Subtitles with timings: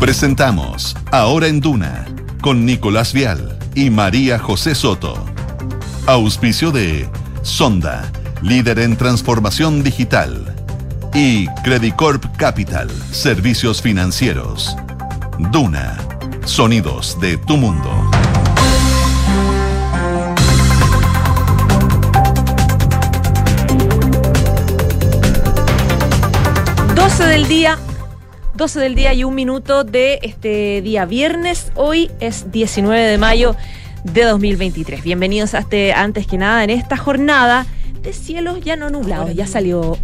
[0.00, 2.06] Presentamos Ahora en Duna
[2.40, 5.22] con Nicolás Vial y María José Soto.
[6.06, 7.06] Auspicio de
[7.42, 8.10] Sonda,
[8.40, 10.56] líder en transformación digital.
[11.12, 14.74] Y Credicorp Capital, servicios financieros.
[15.52, 15.98] Duna,
[16.46, 18.10] sonidos de tu mundo.
[27.26, 27.78] del día,
[28.60, 31.72] 12 del día y un minuto de este día viernes.
[31.76, 33.56] Hoy es 19 de mayo
[34.04, 35.02] de 2023.
[35.02, 37.64] Bienvenidos a este, antes que nada, en esta jornada
[38.02, 39.34] de cielos ya no nublados.
[39.34, 39.96] Ya salió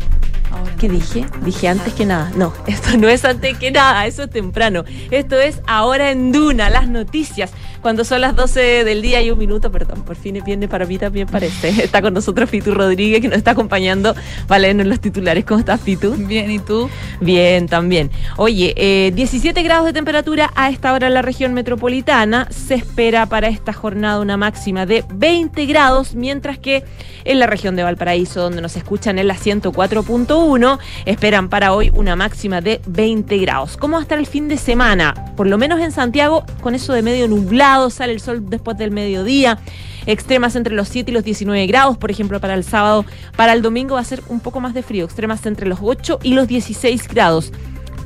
[0.79, 1.25] ¿Qué dije?
[1.43, 2.31] Dije antes que nada.
[2.37, 4.85] No, esto no es antes que nada, eso es temprano.
[5.11, 7.53] Esto es ahora en Duna, las noticias.
[7.81, 10.99] Cuando son las 12 del día y un minuto, perdón, por fin viene para mí
[10.99, 11.69] también parece.
[11.85, 14.15] Está con nosotros Fitu Rodríguez, que nos está acompañando
[14.49, 15.45] vale, en los titulares.
[15.45, 16.15] ¿Cómo estás, Fitu?
[16.15, 16.91] Bien, ¿y tú?
[17.21, 18.11] Bien, también.
[18.37, 22.49] Oye, 17 eh, grados de temperatura a esta hora en la región metropolitana.
[22.51, 26.85] Se espera para esta jornada una máxima de 20 grados, mientras que
[27.25, 30.46] en la región de Valparaíso, donde nos escuchan en la 104.1,
[31.05, 33.77] esperan para hoy una máxima de 20 grados.
[33.77, 35.15] ¿Cómo va a estar el fin de semana?
[35.37, 38.91] Por lo menos en Santiago, con eso de medio nublado, sale el sol después del
[38.93, 39.59] mediodía
[40.07, 43.05] extremas entre los 7 y los 19 grados, por ejemplo, para el sábado.
[43.37, 46.21] Para el domingo va a ser un poco más de frío, extremas entre los 8
[46.23, 47.53] y los 16 grados.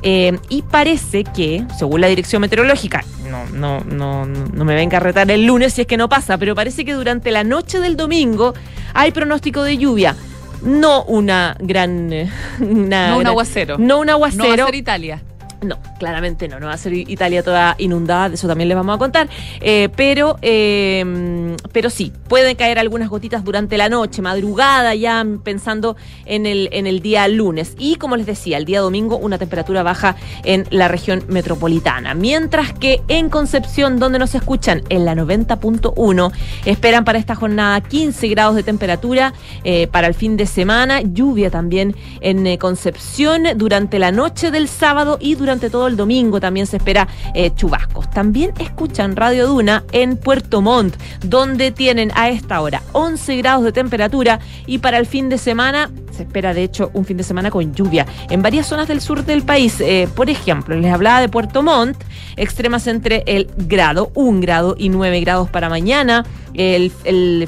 [0.01, 4.99] Eh, y parece que, según la dirección meteorológica, no, no, no, no me venga a
[4.99, 7.95] retar el lunes si es que no pasa, pero parece que durante la noche del
[7.95, 8.55] domingo
[8.95, 10.15] hay pronóstico de lluvia.
[10.61, 12.11] No una gran.
[12.13, 13.77] Eh, no un aguacero.
[13.77, 14.43] No un aguacero.
[14.43, 15.21] No va a ser Italia.
[15.63, 18.95] No, claramente no, no va a ser Italia toda inundada, de eso también les vamos
[18.95, 19.29] a contar.
[19.59, 25.95] Eh, pero, eh, pero sí, pueden caer algunas gotitas durante la noche, madrugada, ya pensando
[26.25, 27.75] en el, en el día lunes.
[27.77, 32.15] Y como les decía, el día domingo una temperatura baja en la región metropolitana.
[32.15, 36.31] Mientras que en Concepción, donde nos escuchan en la 90.1,
[36.65, 41.51] esperan para esta jornada 15 grados de temperatura eh, para el fin de semana, lluvia
[41.51, 46.65] también en Concepción durante la noche del sábado y durante durante todo el domingo también
[46.65, 48.09] se espera eh, chubascos.
[48.09, 50.95] También escuchan Radio Duna en Puerto Montt,
[51.25, 55.91] donde tienen a esta hora 11 grados de temperatura y para el fin de semana
[56.21, 59.25] se espera de hecho un fin de semana con lluvia en varias zonas del sur
[59.25, 59.81] del país.
[59.81, 61.97] Eh, por ejemplo, les hablaba de Puerto Montt,
[62.37, 66.23] extremas entre el grado, 1 grado y 9 grados para mañana.
[66.53, 66.91] El,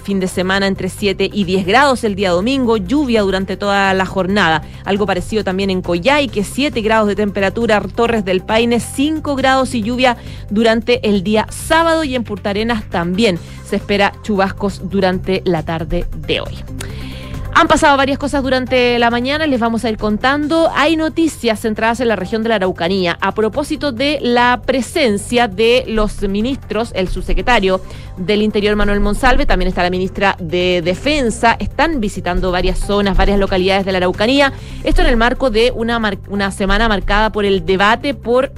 [0.01, 4.05] fin de semana entre 7 y 10 grados el día domingo, lluvia durante toda la
[4.05, 4.63] jornada.
[4.85, 9.75] Algo parecido también en Coyhai, que 7 grados de temperatura, Torres del Paine 5 grados
[9.75, 10.17] y lluvia
[10.49, 16.05] durante el día sábado y en Punta Arenas también se espera chubascos durante la tarde
[16.15, 16.63] de hoy.
[17.55, 20.71] Han pasado varias cosas durante la mañana, les vamos a ir contando.
[20.75, 25.83] Hay noticias centradas en la región de la Araucanía a propósito de la presencia de
[25.87, 27.79] los ministros, el subsecretario
[28.17, 33.39] del Interior Manuel Monsalve, también está la ministra de Defensa, están visitando varias zonas, varias
[33.39, 34.51] localidades de la Araucanía.
[34.83, 38.51] Esto en el marco de una, una semana marcada por el debate por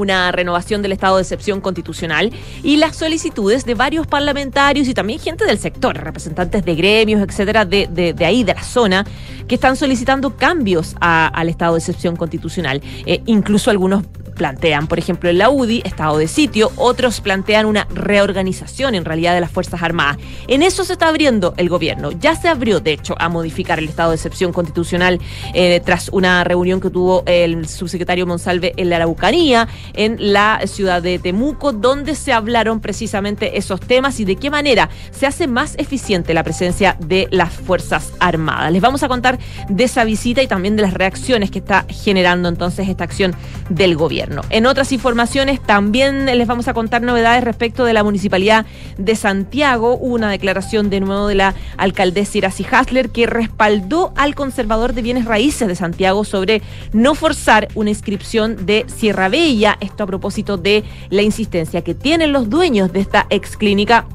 [0.00, 5.18] una renovación del estado de excepción constitucional y las solicitudes de varios parlamentarios y también
[5.18, 9.04] gente del sector, representantes de gremios, etcétera, de, de, ahí, de la zona,
[9.46, 12.82] que están solicitando cambios al estado de excepción constitucional.
[13.06, 14.04] Eh, incluso algunos
[14.40, 19.34] plantean, por ejemplo, en la UDI, estado de sitio, otros plantean una reorganización en realidad
[19.34, 20.16] de las Fuerzas Armadas.
[20.48, 22.10] En eso se está abriendo el gobierno.
[22.12, 25.20] Ya se abrió, de hecho, a modificar el estado de excepción constitucional
[25.52, 31.02] eh, tras una reunión que tuvo el subsecretario Monsalve en la Araucanía, en la ciudad
[31.02, 35.74] de Temuco, donde se hablaron precisamente esos temas y de qué manera se hace más
[35.76, 38.72] eficiente la presencia de las Fuerzas Armadas.
[38.72, 42.48] Les vamos a contar de esa visita y también de las reacciones que está generando
[42.48, 43.34] entonces esta acción
[43.68, 44.29] del gobierno.
[44.50, 48.64] En otras informaciones también les vamos a contar novedades respecto de la Municipalidad
[48.96, 49.96] de Santiago.
[49.96, 55.02] Hubo una declaración de nuevo de la alcaldesa Iracy Hasler que respaldó al conservador de
[55.02, 59.76] bienes raíces de Santiago sobre no forzar una inscripción de Sierra Bella.
[59.80, 64.06] Esto a propósito de la insistencia que tienen los dueños de esta ex clínica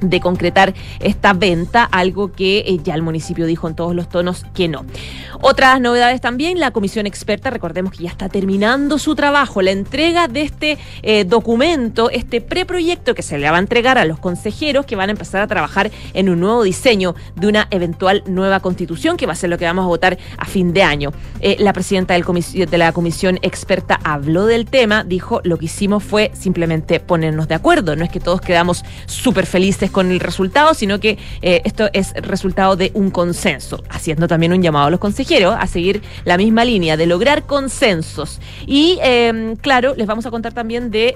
[0.00, 4.44] de concretar esta venta, algo que eh, ya el municipio dijo en todos los tonos
[4.54, 4.84] que no.
[5.40, 10.28] Otras novedades también, la comisión experta, recordemos que ya está terminando su trabajo, la entrega
[10.28, 14.86] de este eh, documento, este preproyecto que se le va a entregar a los consejeros
[14.86, 19.16] que van a empezar a trabajar en un nuevo diseño de una eventual nueva constitución,
[19.16, 21.12] que va a ser lo que vamos a votar a fin de año.
[21.40, 26.30] Eh, la presidenta de la comisión experta habló del tema, dijo, lo que hicimos fue
[26.34, 31.00] simplemente ponernos de acuerdo, no es que todos quedamos súper felices con el resultado, sino
[31.00, 35.56] que eh, esto es resultado de un consenso, haciendo también un llamado a los consejeros
[35.58, 38.40] a seguir la misma línea de lograr consensos.
[38.66, 41.14] Y em, claro, les vamos a contar también de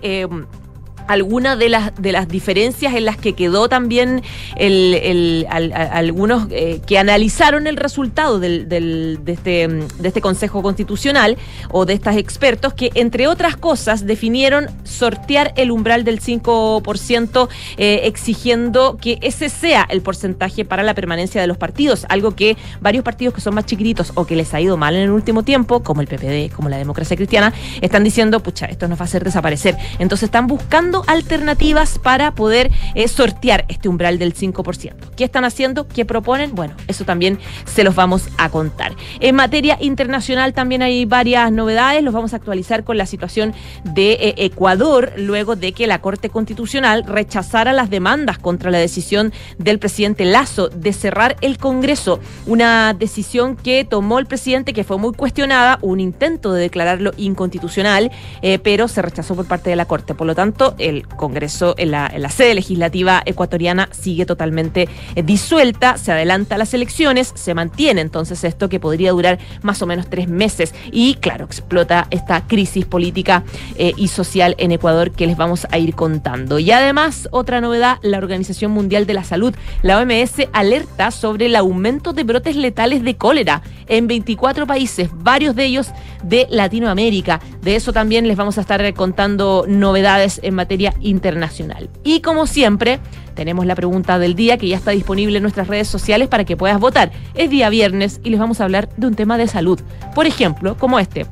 [1.10, 4.22] algunas de las, de las diferencias en las que quedó también
[4.56, 11.36] el, algunos eh, que analizaron el resultado del, de, este, de este Consejo Constitucional
[11.70, 18.00] o de estos expertos que, entre otras cosas, definieron sortear el umbral del 5%, eh,
[18.04, 23.02] exigiendo que ese sea el porcentaje para la permanencia de los partidos, algo que varios
[23.02, 25.82] partidos que son más chiquititos o que les ha ido mal en el último tiempo,
[25.82, 29.24] como el PPD, como la democracia cristiana, están diciendo, pucha, esto nos va a hacer
[29.24, 29.76] desaparecer.
[29.98, 34.94] Entonces están buscando alternativas para poder eh, sortear este umbral del 5%.
[35.16, 35.86] ¿Qué están haciendo?
[35.86, 36.54] ¿Qué proponen?
[36.54, 38.92] Bueno, eso también se los vamos a contar.
[39.20, 43.54] En materia internacional también hay varias novedades, los vamos a actualizar con la situación
[43.84, 49.32] de eh, Ecuador luego de que la Corte Constitucional rechazara las demandas contra la decisión
[49.58, 54.98] del presidente Lazo de cerrar el Congreso, una decisión que tomó el presidente que fue
[54.98, 58.10] muy cuestionada, un intento de declararlo inconstitucional,
[58.42, 60.14] eh, pero se rechazó por parte de la Corte.
[60.14, 66.12] Por lo tanto, el Congreso, en la, sede legislativa ecuatoriana sigue totalmente eh, disuelta, se
[66.12, 70.74] adelanta las elecciones, se mantiene entonces esto que podría durar más o menos tres meses
[70.92, 73.42] y claro, explota esta crisis política
[73.76, 76.58] eh, y social en Ecuador que les vamos a ir contando.
[76.58, 81.56] Y además, otra novedad, la Organización Mundial de la Salud, la OMS, alerta sobre el
[81.56, 85.88] aumento de brotes letales de cólera en 24 países, varios de ellos
[86.22, 87.40] de Latinoamérica.
[87.62, 90.69] De eso también les vamos a estar contando novedades en materia
[91.00, 91.90] internacional.
[92.04, 93.00] Y como siempre,
[93.34, 96.56] tenemos la pregunta del día que ya está disponible en nuestras redes sociales para que
[96.56, 97.10] puedas votar.
[97.34, 99.80] Es día viernes y les vamos a hablar de un tema de salud.
[100.14, 101.26] Por ejemplo, como este.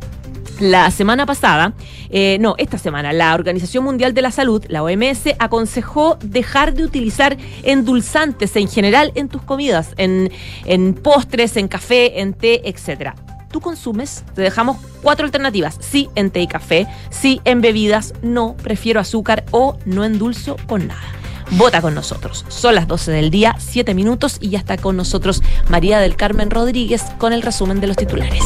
[0.61, 1.73] La semana pasada,
[2.11, 6.83] eh, no, esta semana, la Organización Mundial de la Salud, la OMS, aconsejó dejar de
[6.83, 10.33] utilizar endulzantes en general en tus comidas, en,
[10.65, 13.15] en postres, en café, en té, etcétera
[13.51, 15.79] tú consumes, te dejamos cuatro alternativas.
[15.81, 20.87] Sí en té y café, sí en bebidas, no, prefiero azúcar o no endulzo con
[20.89, 21.03] nada.
[21.53, 22.45] Vota con nosotros.
[22.49, 26.51] Son las 12 del día, 7 minutos y ya está con nosotros María del Carmen
[26.51, 28.45] Rodríguez con el resumen de los titulares.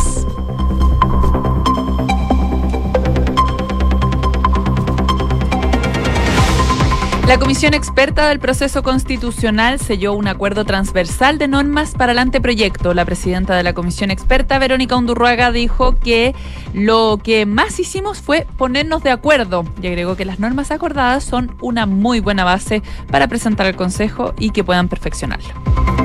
[7.26, 12.94] La Comisión Experta del Proceso Constitucional selló un acuerdo transversal de normas para el anteproyecto.
[12.94, 16.34] La presidenta de la Comisión Experta, Verónica Undurruaga, dijo que
[16.74, 21.56] lo que más hicimos fue ponernos de acuerdo y agregó que las normas acordadas son
[21.62, 26.01] una muy buena base para presentar al Consejo y que puedan perfeccionarlo.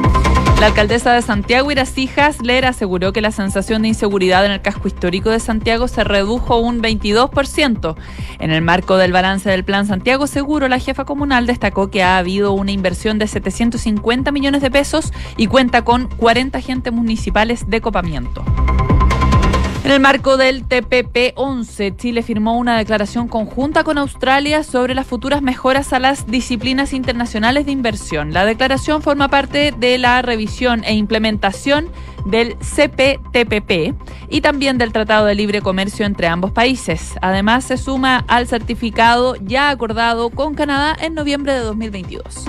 [0.60, 4.88] La alcaldesa de Santiago, Iracy Hasler, aseguró que la sensación de inseguridad en el casco
[4.88, 7.96] histórico de Santiago se redujo un 22%.
[8.40, 12.18] En el marco del balance del Plan Santiago Seguro, la jefa comunal destacó que ha
[12.18, 17.80] habido una inversión de 750 millones de pesos y cuenta con 40 agentes municipales de
[17.80, 18.44] copamiento.
[19.88, 25.42] En el marco del TPP-11, Chile firmó una declaración conjunta con Australia sobre las futuras
[25.42, 28.34] mejoras a las disciplinas internacionales de inversión.
[28.34, 31.88] La declaración forma parte de la revisión e implementación
[32.26, 33.96] del CPTPP
[34.28, 37.14] y también del Tratado de Libre Comercio entre ambos países.
[37.22, 42.46] Además, se suma al certificado ya acordado con Canadá en noviembre de 2022.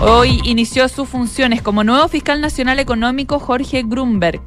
[0.00, 4.40] Hoy inició sus funciones como nuevo fiscal nacional económico Jorge Grunberg.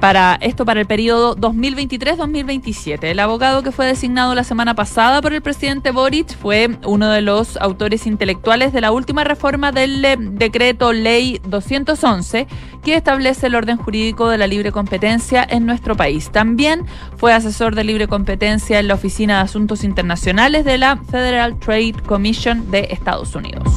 [0.00, 3.04] Para esto para el periodo 2023-2027.
[3.04, 7.22] El abogado que fue designado la semana pasada por el presidente Boric fue uno de
[7.22, 12.48] los autores intelectuales de la última reforma del eh, decreto ley 211
[12.82, 16.30] que establece el orden jurídico de la libre competencia en nuestro país.
[16.30, 16.84] También
[17.16, 21.94] fue asesor de libre competencia en la Oficina de Asuntos Internacionales de la Federal Trade
[22.06, 23.72] Commission de Estados Unidos.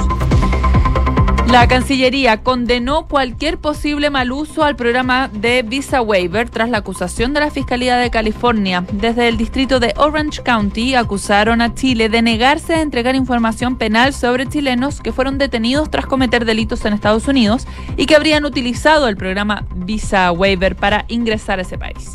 [1.51, 7.33] La Cancillería condenó cualquier posible mal uso al programa de Visa Waiver tras la acusación
[7.33, 8.85] de la Fiscalía de California.
[8.91, 14.13] Desde el distrito de Orange County acusaron a Chile de negarse a entregar información penal
[14.13, 17.65] sobre chilenos que fueron detenidos tras cometer delitos en Estados Unidos
[17.97, 22.13] y que habrían utilizado el programa Visa Waiver para ingresar a ese país.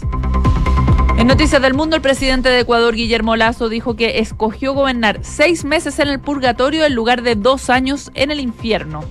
[1.19, 5.65] En Noticias del Mundo, el presidente de Ecuador, Guillermo Lazo, dijo que escogió gobernar seis
[5.65, 9.03] meses en el purgatorio en lugar de dos años en el infierno.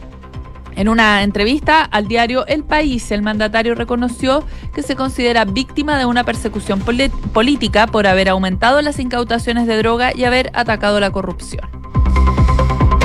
[0.75, 6.05] En una entrevista al diario El País, el mandatario reconoció que se considera víctima de
[6.05, 11.69] una persecución política por haber aumentado las incautaciones de droga y haber atacado la corrupción.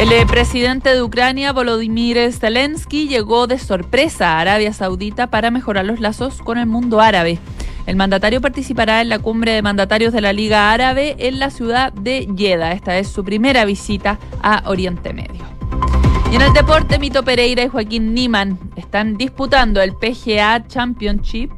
[0.01, 5.85] El eh, presidente de Ucrania, Volodymyr Zelensky, llegó de sorpresa a Arabia Saudita para mejorar
[5.85, 7.41] los lazos con el mundo árabe.
[7.85, 11.93] El mandatario participará en la cumbre de mandatarios de la Liga Árabe en la ciudad
[11.93, 12.73] de Jeddah.
[12.73, 15.43] Esta es su primera visita a Oriente Medio.
[16.31, 21.51] Y en el deporte, Mito Pereira y Joaquín Niman están disputando el PGA Championship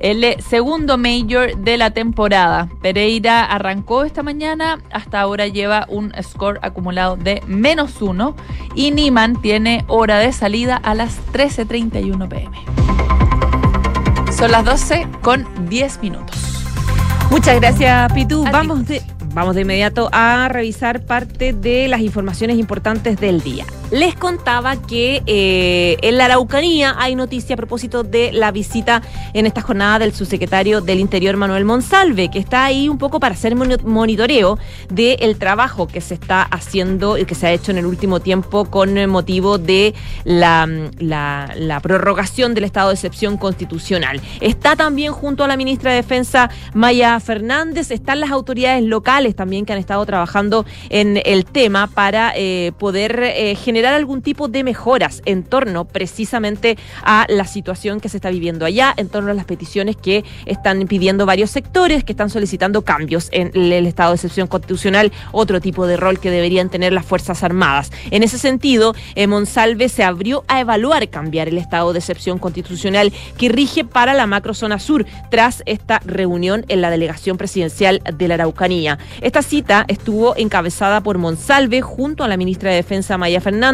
[0.00, 2.68] el segundo major de la temporada.
[2.82, 8.36] Pereira arrancó esta mañana, hasta ahora lleva un score acumulado de menos uno
[8.74, 12.56] y Niman tiene hora de salida a las 13.31 pm.
[14.32, 16.36] Son las 12 con 10 minutos.
[17.30, 18.44] Muchas gracias, Pitu.
[18.44, 19.02] Vamos de,
[19.34, 23.64] vamos de inmediato a revisar parte de las informaciones importantes del día.
[23.92, 29.00] Les contaba que eh, en la Araucanía hay noticia a propósito de la visita
[29.32, 33.34] en esta jornada del subsecretario del Interior Manuel Monsalve, que está ahí un poco para
[33.34, 34.58] hacer monitoreo
[34.90, 38.64] del trabajo que se está haciendo y que se ha hecho en el último tiempo
[38.64, 44.20] con motivo de la, la prorrogación del estado de excepción constitucional.
[44.40, 49.64] Está también junto a la ministra de Defensa Maya Fernández, están las autoridades locales también
[49.64, 54.64] que han estado trabajando en el tema para eh, poder generar generar algún tipo de
[54.64, 59.34] mejoras en torno precisamente a la situación que se está viviendo allá, en torno a
[59.34, 64.14] las peticiones que están pidiendo varios sectores que están solicitando cambios en el estado de
[64.14, 67.92] excepción constitucional, otro tipo de rol que deberían tener las Fuerzas Armadas.
[68.10, 73.12] En ese sentido, eh, Monsalve se abrió a evaluar cambiar el estado de excepción constitucional
[73.36, 78.34] que rige para la macrozona sur tras esta reunión en la delegación presidencial de la
[78.36, 78.96] Araucanía.
[79.20, 83.65] Esta cita estuvo encabezada por Monsalve junto a la ministra de Defensa Maya Fernández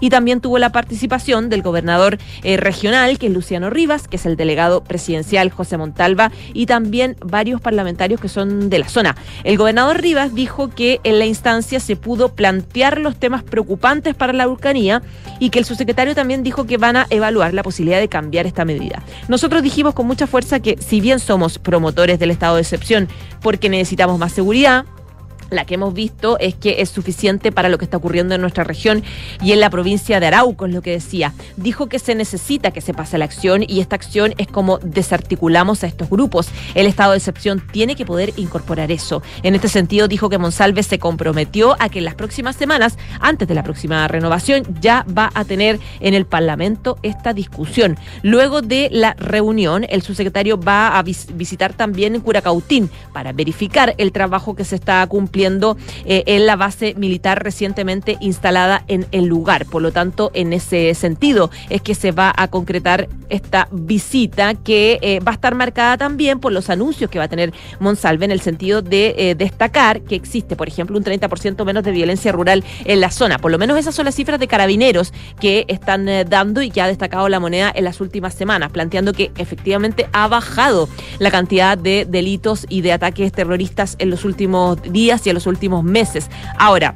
[0.00, 4.26] y también tuvo la participación del gobernador eh, regional, que es Luciano Rivas, que es
[4.26, 9.16] el delegado presidencial José Montalva y también varios parlamentarios que son de la zona.
[9.44, 14.32] El gobernador Rivas dijo que en la instancia se pudo plantear los temas preocupantes para
[14.32, 15.02] la Urcanía
[15.38, 18.64] y que el subsecretario también dijo que van a evaluar la posibilidad de cambiar esta
[18.64, 19.02] medida.
[19.28, 23.08] Nosotros dijimos con mucha fuerza que si bien somos promotores del estado de excepción
[23.42, 24.86] porque necesitamos más seguridad,
[25.50, 28.64] la que hemos visto es que es suficiente para lo que está ocurriendo en nuestra
[28.64, 29.02] región
[29.42, 31.32] y en la provincia de Arauco, es lo que decía.
[31.56, 35.84] Dijo que se necesita que se pase la acción y esta acción es como desarticulamos
[35.84, 36.48] a estos grupos.
[36.74, 39.22] El estado de excepción tiene que poder incorporar eso.
[39.42, 43.46] En este sentido, dijo que Monsalve se comprometió a que en las próximas semanas, antes
[43.46, 47.96] de la próxima renovación, ya va a tener en el Parlamento esta discusión.
[48.22, 54.56] Luego de la reunión, el subsecretario va a visitar también Curacautín para verificar el trabajo
[54.56, 59.66] que se está cumpliendo eh, en la base militar recientemente instalada en el lugar.
[59.66, 64.98] Por lo tanto, en ese sentido es que se va a concretar esta visita que
[65.02, 68.30] eh, va a estar marcada también por los anuncios que va a tener Monsalve en
[68.30, 72.64] el sentido de eh, destacar que existe, por ejemplo, un 30% menos de violencia rural
[72.84, 73.38] en la zona.
[73.38, 76.86] Por lo menos esas son las cifras de carabineros que están dando y que ha
[76.86, 80.88] destacado la moneda en las últimas semanas, planteando que efectivamente ha bajado
[81.18, 85.84] la cantidad de delitos y de ataques terroristas en los últimos días en los últimos
[85.84, 86.30] meses.
[86.58, 86.94] Ahora,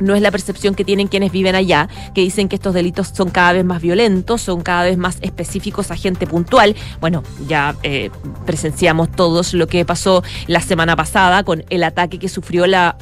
[0.00, 3.30] no es la percepción que tienen quienes viven allá, que dicen que estos delitos son
[3.30, 6.76] cada vez más violentos, son cada vez más específicos a gente puntual.
[7.00, 8.10] Bueno, ya eh,
[8.46, 12.96] presenciamos todos lo que pasó la semana pasada con el ataque que sufrió la,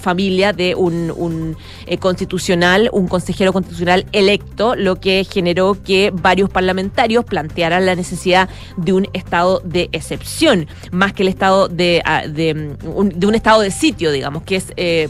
[0.00, 1.56] familia de un,
[1.86, 8.48] eh, constitucional, un consejero constitucional electo, lo que generó que varios parlamentarios plantearan la necesidad
[8.76, 12.22] de un estado de excepción, más que el estado de, ah,
[12.84, 15.08] un, de un estado de sitio, digamos, que es eh,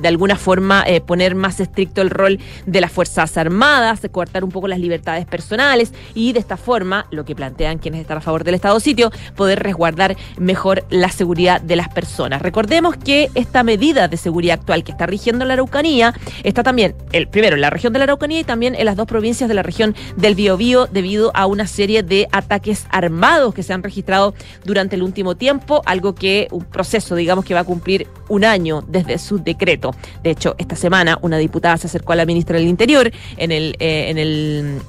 [0.00, 4.50] de alguna forma eh, poner más estricto el rol de las Fuerzas Armadas, cortar un
[4.50, 8.44] poco las libertades personales y de esta forma, lo que plantean quienes están a favor
[8.44, 12.42] del Estado sitio, poder resguardar mejor la seguridad de las personas.
[12.42, 17.28] Recordemos que esta medida de seguridad actual que está rigiendo la Araucanía está también, el,
[17.28, 19.62] primero, en la región de la Araucanía y también en las dos provincias de la
[19.62, 24.96] región del Biobío debido a una serie de ataques armados que se han registrado durante
[24.96, 29.18] el último tiempo, algo que un proceso, digamos, que va a cumplir un año desde
[29.18, 29.94] su decreto.
[30.22, 33.76] De hecho, esta semana una diputada se acercó a la ministra del Interior en el,
[33.78, 34.18] eh, en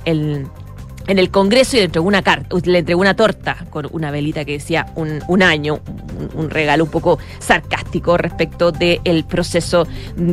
[0.06, 0.48] el
[1.08, 4.46] en el Congreso y le entregó una carta, le entregó una torta con una velita
[4.46, 5.80] que decía un, un año,
[6.36, 9.88] un, regalo un poco sarcástico respecto del proceso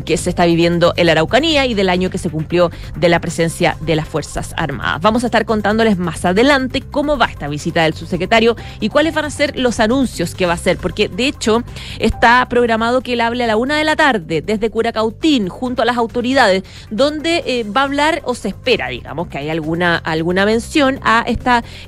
[0.04, 3.20] que se está viviendo en la Araucanía y del año que se cumplió de la
[3.20, 5.00] presencia de las Fuerzas Armadas.
[5.00, 9.26] Vamos a estar contándoles más adelante cómo va esta visita del subsecretario y cuáles van
[9.26, 11.62] a ser los anuncios que va a hacer, porque de hecho
[11.98, 15.84] está programado que él hable a la una de la tarde desde Curacautín junto a
[15.84, 20.44] las autoridades, donde eh, va a hablar o se espera, digamos, que hay alguna, alguna
[21.02, 21.24] a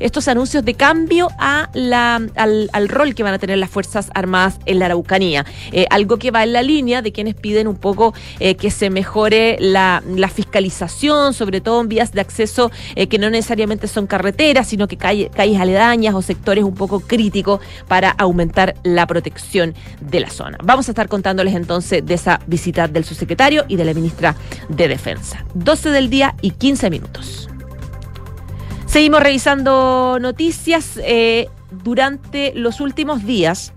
[0.00, 4.86] estos anuncios de cambio al, rol que van a tener las Fuerzas Armadas en la
[4.86, 5.44] Araucanía.
[5.72, 8.90] Eh, algo que va en la línea de quienes piden un poco eh, que se
[8.90, 10.02] mejore la,
[10.34, 14.96] fiscalización, sobre todo en vías de acceso eh, que no necesariamente son carreteras, sino que
[14.96, 20.58] calles, calles aledañas o sectores un poco críticos para aumentar la protección de la zona.
[20.62, 24.36] Vamos a estar contándoles entonces de esa visita del subsecretario y de la ministra
[24.68, 25.44] de Defensa.
[25.54, 27.48] 12 del día y 15 minutos.
[28.88, 30.98] Seguimos revisando noticias.
[31.02, 33.74] Eh, durante los últimos días,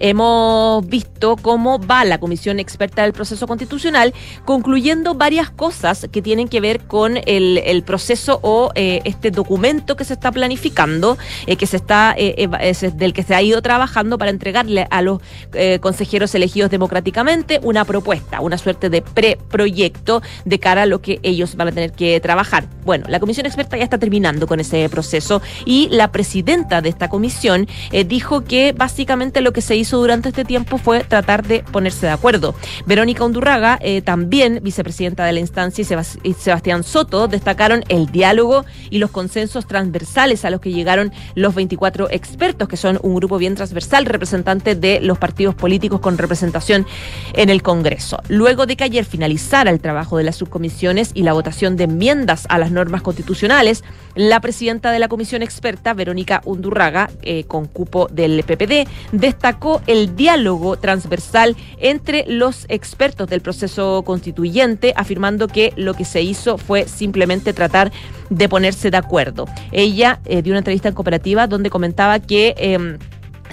[0.00, 4.14] hemos visto cómo va la Comisión Experta del Proceso Constitucional,
[4.44, 10.04] concluyendo varias cosas que tienen que ver con el, proceso o eh, este documento que
[10.04, 12.48] se está planificando, eh, que se está, eh,
[12.94, 15.20] del que se ha ido trabajando para entregarle a los
[15.52, 21.20] eh, consejeros elegidos democráticamente una propuesta, una suerte de preproyecto de cara a lo que
[21.22, 22.68] ellos van a tener que trabajar.
[22.84, 27.08] Bueno, la Comisión Experta ya está terminando con ese proceso y la presidenta de esta
[27.08, 27.68] comisión
[28.06, 32.12] dijo que básicamente lo que se hizo durante este tiempo fue tratar de ponerse de
[32.12, 32.54] acuerdo.
[32.86, 35.84] Verónica Undurraga, eh, también vicepresidenta de la instancia,
[36.22, 41.54] y Sebastián Soto destacaron el diálogo y los consensos transversales a los que llegaron los
[41.54, 46.86] 24 expertos, que son un grupo bien transversal, representante de los partidos políticos con representación
[47.34, 48.20] en el Congreso.
[48.28, 52.46] Luego de que ayer finalizara el trabajo de las subcomisiones y la votación de enmiendas
[52.48, 58.08] a las normas constitucionales, la presidenta de la comisión experta, Verónica Undurraga, eh, con cupo
[58.10, 65.94] del PPD, destacó el diálogo transversal entre los expertos del proceso constituyente, afirmando que lo
[65.94, 67.92] que se hizo fue simplemente tratar
[68.30, 69.46] de ponerse de acuerdo.
[69.72, 72.54] Ella eh, dio una entrevista en cooperativa donde comentaba que...
[72.56, 72.98] Eh,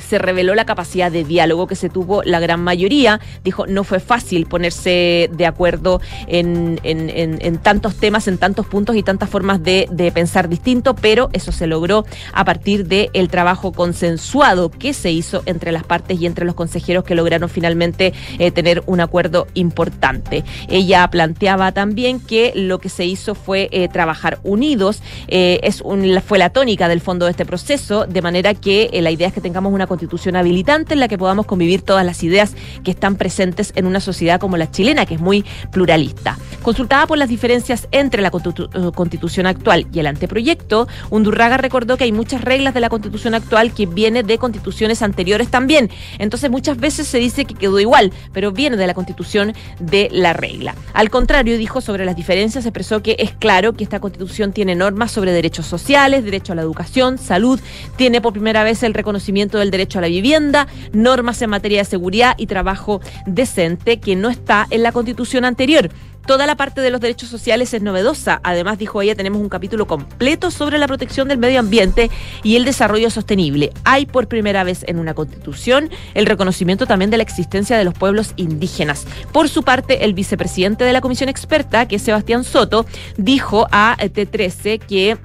[0.06, 3.20] se reveló la capacidad de diálogo que se tuvo la gran mayoría.
[3.44, 8.96] Dijo, no fue fácil ponerse de acuerdo en, en, en, tantos temas, en tantos puntos
[8.96, 13.72] y tantas formas de, de, pensar distinto, pero eso se logró a partir del trabajo
[13.72, 18.52] consensuado que se hizo entre las partes y entre los consejeros que lograron finalmente eh,
[18.52, 20.44] tener un acuerdo importante.
[20.70, 26.22] Ella planteaba también que lo que se hizo fue eh, trabajar unidos, eh, es un,
[26.22, 29.42] fue la tónica del fondo de este proceso, de manera que la idea es que
[29.42, 33.72] tengamos una constitución habilitante en la que podamos convivir todas las ideas que están presentes
[33.76, 36.38] en una sociedad como la chilena, que es muy pluralista.
[36.62, 42.04] Consultada por las diferencias entre la eh, constitución actual y el anteproyecto, Undurraga recordó que
[42.04, 45.90] hay muchas reglas de la constitución actual que viene de constituciones anteriores también.
[46.20, 50.34] Entonces muchas veces se dice que quedó igual, pero viene de la constitución de la
[50.34, 50.76] regla.
[50.94, 55.12] Al contrario, dijo sobre las diferencias, expresó que es claro que esta constitución tiene normas
[55.12, 57.60] sobre derechos sociales, derecho a la educación, salud,
[57.96, 61.86] tiene por primera vez el reconocimiento del derecho a la vivienda, normas en materia de
[61.86, 65.90] seguridad y trabajo decente que no está en la constitución anterior.
[66.26, 68.40] Toda la parte de los derechos sociales es novedosa.
[68.44, 72.10] Además, dijo ella, tenemos un capítulo completo sobre la protección del medio ambiente
[72.42, 73.72] y el desarrollo sostenible.
[73.84, 77.94] Hay por primera vez en una constitución el reconocimiento también de la existencia de los
[77.94, 79.06] pueblos indígenas.
[79.32, 83.96] Por su parte, el vicepresidente de la comisión experta, que es Sebastián Soto, dijo a
[84.00, 85.18] T13 que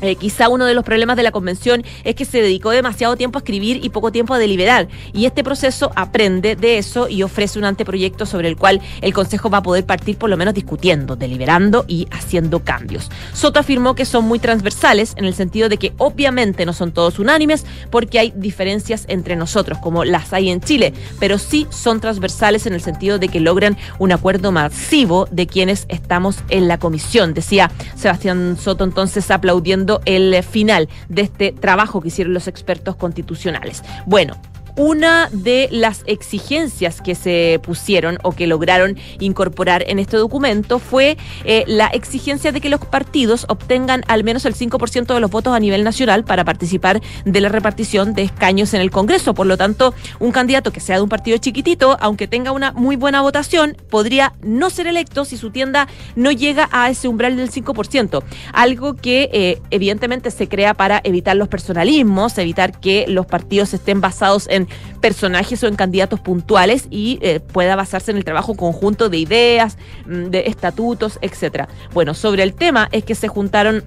[0.00, 3.38] eh, quizá uno de los problemas de la convención es que se dedicó demasiado tiempo
[3.38, 4.88] a escribir y poco tiempo a deliberar.
[5.12, 9.50] Y este proceso aprende de eso y ofrece un anteproyecto sobre el cual el Consejo
[9.50, 13.10] va a poder partir por lo menos discutiendo, deliberando y haciendo cambios.
[13.32, 17.18] Soto afirmó que son muy transversales en el sentido de que obviamente no son todos
[17.18, 22.66] unánimes porque hay diferencias entre nosotros, como las hay en Chile, pero sí son transversales
[22.66, 27.34] en el sentido de que logran un acuerdo masivo de quienes estamos en la comisión.
[27.34, 33.82] Decía Sebastián Soto entonces aplaudiendo el final de este trabajo que hicieron los expertos constitucionales.
[34.06, 34.36] Bueno,
[34.80, 41.18] una de las exigencias que se pusieron o que lograron incorporar en este documento fue
[41.44, 45.54] eh, la exigencia de que los partidos obtengan al menos el 5% de los votos
[45.54, 49.34] a nivel nacional para participar de la repartición de escaños en el Congreso.
[49.34, 52.96] Por lo tanto, un candidato que sea de un partido chiquitito, aunque tenga una muy
[52.96, 57.50] buena votación, podría no ser electo si su tienda no llega a ese umbral del
[57.50, 58.22] 5%.
[58.54, 64.00] Algo que eh, evidentemente se crea para evitar los personalismos, evitar que los partidos estén
[64.00, 64.69] basados en
[65.00, 69.78] personajes o en candidatos puntuales y eh, pueda basarse en el trabajo conjunto de ideas,
[70.06, 71.68] mm, de estatutos, etcétera.
[71.92, 73.84] Bueno, sobre el tema es que se juntaron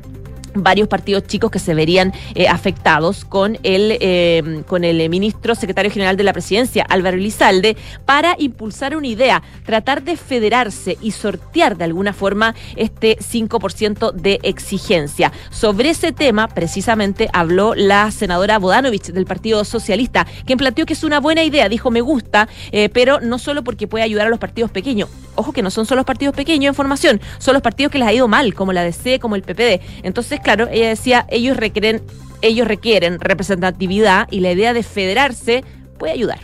[0.53, 5.91] varios partidos chicos que se verían eh, afectados con el eh, con el ministro secretario
[5.91, 11.77] general de la presidencia Álvaro Elizalde para impulsar una idea tratar de federarse y sortear
[11.77, 15.31] de alguna forma este 5% de exigencia.
[15.49, 21.03] Sobre ese tema precisamente habló la senadora Bodanovich del Partido Socialista quien planteó que es
[21.03, 24.39] una buena idea dijo me gusta eh, pero no solo porque puede ayudar a los
[24.39, 25.09] partidos pequeños.
[25.35, 28.07] Ojo que no son solo los partidos pequeños en formación son los partidos que les
[28.07, 32.03] ha ido mal como la DC como el PPD entonces claro, ella decía, ellos requieren,
[32.41, 35.63] ellos requieren representatividad y la idea de federarse
[35.97, 36.39] puede ayudar.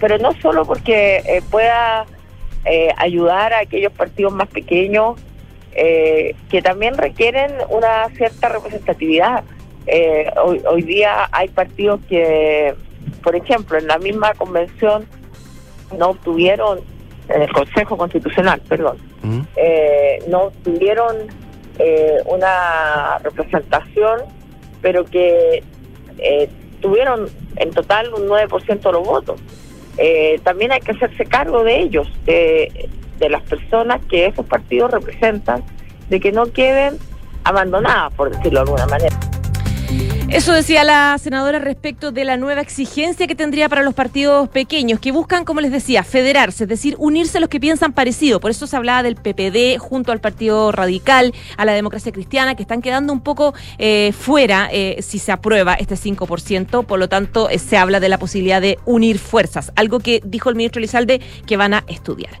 [0.00, 2.06] Pero no solo porque eh, pueda
[2.64, 5.18] eh, ayudar a aquellos partidos más pequeños
[5.72, 9.44] eh, que también requieren una cierta representatividad.
[10.42, 12.74] hoy, hoy día hay partidos que,
[13.22, 15.06] por ejemplo, en la misma convención
[15.98, 16.80] no obtuvieron,
[17.28, 18.98] en el Consejo Constitucional, perdón,
[20.28, 21.16] no obtuvieron
[22.26, 24.20] una representación,
[24.80, 25.62] pero que
[26.80, 29.40] tuvieron en total un 9% de los votos.
[29.98, 34.90] Eh, también hay que hacerse cargo de ellos, de, de las personas que esos partidos
[34.90, 35.64] representan,
[36.08, 36.98] de que no queden
[37.44, 39.35] abandonadas, por decirlo de alguna manera.
[40.28, 44.98] Eso decía la senadora respecto de la nueva exigencia que tendría para los partidos pequeños,
[44.98, 48.40] que buscan, como les decía, federarse, es decir, unirse a los que piensan parecido.
[48.40, 52.62] Por eso se hablaba del PPD junto al Partido Radical, a la democracia cristiana, que
[52.62, 56.84] están quedando un poco eh, fuera eh, si se aprueba este 5%.
[56.84, 60.50] Por lo tanto, eh, se habla de la posibilidad de unir fuerzas, algo que dijo
[60.50, 62.32] el ministro Elizalde que van a estudiar.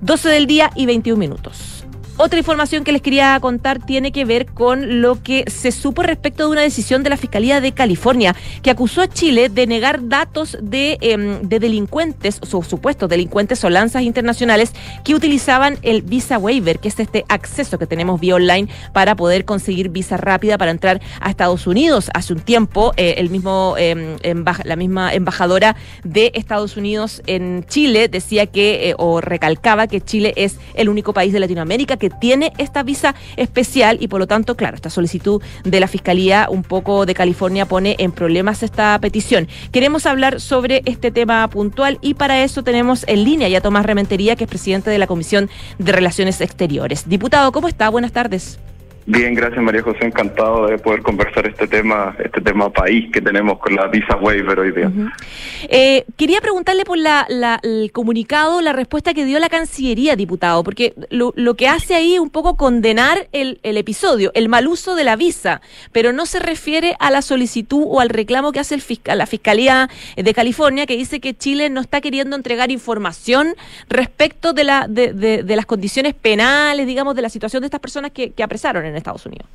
[0.00, 1.83] 12 del día y 21 minutos.
[2.16, 6.44] Otra información que les quería contar tiene que ver con lo que se supo respecto
[6.44, 10.56] de una decisión de la Fiscalía de California que acusó a Chile de negar datos
[10.62, 16.78] de, em, de delincuentes, o supuestos delincuentes o lanzas internacionales que utilizaban el Visa Waiver,
[16.78, 21.00] que es este acceso que tenemos vía online para poder conseguir visa rápida para entrar
[21.20, 22.10] a Estados Unidos.
[22.14, 24.16] Hace un tiempo, eh, el mismo em,
[24.62, 25.74] la misma embajadora
[26.04, 31.12] de Estados Unidos en Chile decía que, eh, o recalcaba que Chile es el único
[31.12, 34.90] país de Latinoamérica que que tiene esta visa especial y por lo tanto, claro, esta
[34.90, 39.48] solicitud de la Fiscalía un poco de California pone en problemas esta petición.
[39.72, 44.36] Queremos hablar sobre este tema puntual y para eso tenemos en línea ya Tomás Rementería,
[44.36, 47.08] que es presidente de la Comisión de Relaciones Exteriores.
[47.08, 47.88] Diputado, ¿cómo está?
[47.88, 48.58] Buenas tardes.
[49.06, 53.58] Bien, gracias María José, encantado de poder conversar este tema, este tema país que tenemos
[53.58, 54.90] con la visa waiver hoy día.
[55.68, 57.26] eh, quería preguntarle por la,
[57.62, 62.14] el comunicado, la respuesta que dio la Cancillería, diputado, porque lo, lo que hace ahí
[62.14, 65.60] es un poco condenar el, el, episodio, el mal uso de la visa,
[65.92, 69.26] pero no se refiere a la solicitud o al reclamo que hace el fiscal, la
[69.26, 73.54] Fiscalía de California, que dice que Chile no está queriendo entregar información
[73.90, 78.30] respecto de, la, de, las condiciones penales, digamos, de la situación de estas personas que,
[78.30, 79.48] que apresaron en Estados Unidos.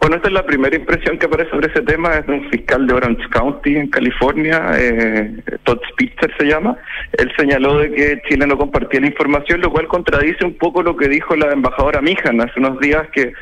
[0.00, 2.86] Bueno, esta es la primera impresión que aparece sobre ese tema, es de un fiscal
[2.86, 6.76] de Orange County en California, eh, Todd Spitzer se llama.
[7.18, 10.96] Él señaló de que Chile no compartía la información, lo cual contradice un poco lo
[10.96, 13.32] que dijo la embajadora Mijan hace unos días, que,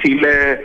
[0.00, 0.60] Chile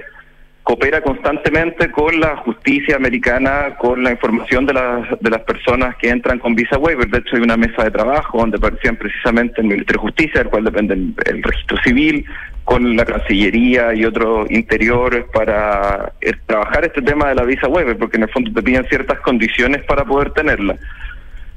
[0.61, 6.09] coopera constantemente con la justicia americana, con la información de las, de las personas que
[6.09, 7.07] entran con visa waiver.
[7.07, 10.51] De hecho, hay una mesa de trabajo donde aparecían precisamente el Ministerio de Justicia, del
[10.51, 12.25] cual depende el, registro civil,
[12.67, 17.97] con la Cancillería y otros interiores para eh, trabajar este tema de la visa waiver,
[17.97, 20.75] porque en el fondo te piden ciertas condiciones para poder tenerla.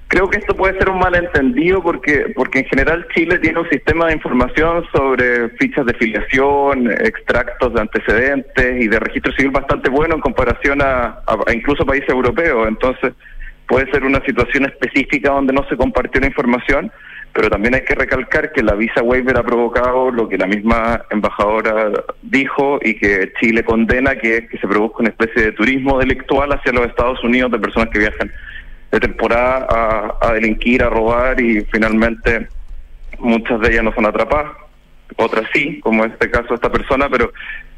[0.06, 4.06] Creo que esto puede ser un malentendido porque, porque en general Chile tiene un sistema
[4.06, 10.14] de información sobre fichas de filiación, extractos de antecedentes y de registro civil bastante bueno
[10.14, 12.68] en comparación a, a, incluso países europeos.
[12.68, 13.14] Entonces
[13.66, 16.92] puede ser una situación específica donde no se compartió la información,
[17.32, 21.02] pero también hay que recalcar que la visa waiver ha provocado lo que la misma
[21.10, 26.72] embajadora dijo y que Chile condena, que se produzca una especie de turismo delictual hacia
[26.72, 28.30] los Estados Unidos de personas que viajan
[28.90, 32.48] de temporada a delinquir, a robar y finalmente
[33.20, 34.50] muchas de ellas no son atrapadas,
[35.16, 37.32] otras sí, como en este caso esta persona, pero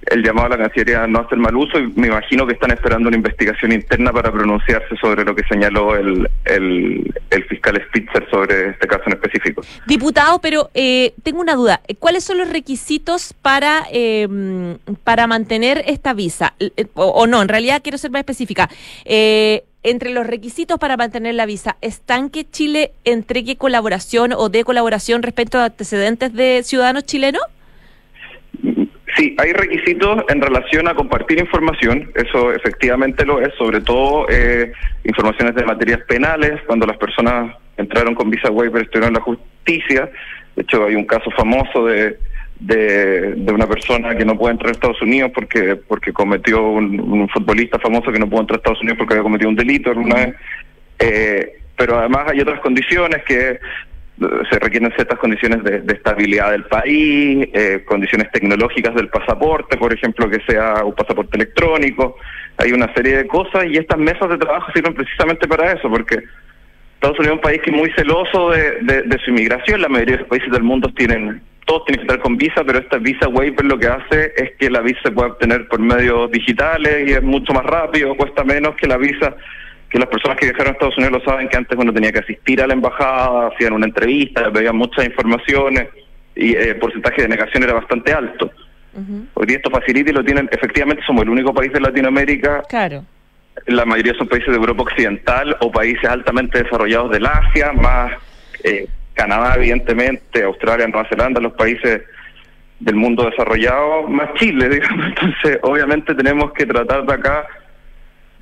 [0.07, 2.73] el llamado a la Cancillería no hace el mal uso y me imagino que están
[2.73, 8.71] esperando una investigación interna para pronunciarse sobre lo que señaló el, el, fiscal Spitzer sobre
[8.71, 9.63] este caso en específico.
[9.87, 11.81] Diputado, pero eh, tengo una duda.
[11.99, 16.55] ¿Cuáles son los requisitos para, eh, para mantener esta visa?
[16.95, 18.69] O, o, no, en realidad quiero ser más específica.
[19.05, 24.65] Eh, entre los requisitos para mantener la visa, ¿están que Chile entregue colaboración o de
[24.65, 27.43] colaboración respecto a antecedentes de ciudadanos chilenos?
[29.17, 34.73] Sí, hay requisitos en relación a compartir información, eso efectivamente lo es, sobre todo eh,
[35.05, 40.11] informaciones de materias penales, cuando las personas entraron con visa waiver estuvieron en la justicia,
[40.57, 42.17] de hecho hay un caso famoso de,
[42.63, 47.79] de, una persona que no puede entrar a Estados Unidos porque porque cometió un, futbolista
[47.79, 50.35] famoso que no pudo entrar a Estados Unidos porque había cometido un delito alguna vez.
[50.99, 53.59] Eh, pero además hay otras condiciones que
[54.51, 59.93] se requieren ciertas condiciones de, de estabilidad del país, eh, condiciones tecnológicas del pasaporte, por
[59.93, 62.17] ejemplo, que sea un pasaporte electrónico.
[62.59, 66.23] Hay una serie de cosas y estas mesas de trabajo sirven precisamente para eso, porque
[66.95, 69.81] Estados Unidos es un país que es muy celoso de, de su inmigración.
[69.81, 72.79] La mayoría de los países del mundo tienen todos tienen que estar con visa, pero
[72.79, 76.31] esta visa waiver lo que hace es que la visa se puede obtener por medios
[76.31, 79.37] digitales y es mucho más rápido, cuesta menos que la visa
[79.93, 82.21] que las personas que viajaron a Estados Unidos lo saben que antes uno tenía que
[82.21, 85.89] asistir a la embajada, hacían una entrevista, veían muchas informaciones
[86.35, 88.51] y eh, el porcentaje de negación era bastante alto.
[89.35, 92.63] Hoy día esto facilita y lo tienen, efectivamente somos el único país de Latinoamérica.
[92.69, 93.05] Claro.
[93.67, 98.13] La mayoría son países de Europa Occidental o países altamente desarrollados del Asia, más
[98.65, 102.03] eh, Canadá, evidentemente, Australia, Nueva Zelanda, los países
[102.81, 105.07] del mundo desarrollado, más Chile, digamos.
[105.07, 107.47] Entonces, obviamente tenemos que tratar de acá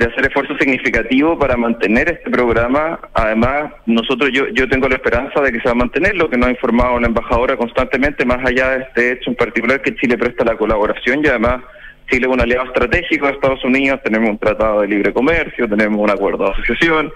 [0.00, 2.98] de hacer esfuerzo significativo para mantener este programa.
[3.12, 6.38] Además, nosotros yo, yo tengo la esperanza de que se va a mantener, lo que
[6.38, 10.16] nos ha informado la embajadora constantemente, más allá de este hecho en particular, que Chile
[10.16, 11.62] presta la colaboración y además
[12.10, 16.00] Chile es un aliado estratégico de Estados Unidos, tenemos un tratado de libre comercio, tenemos
[16.00, 17.12] un acuerdo de asociación,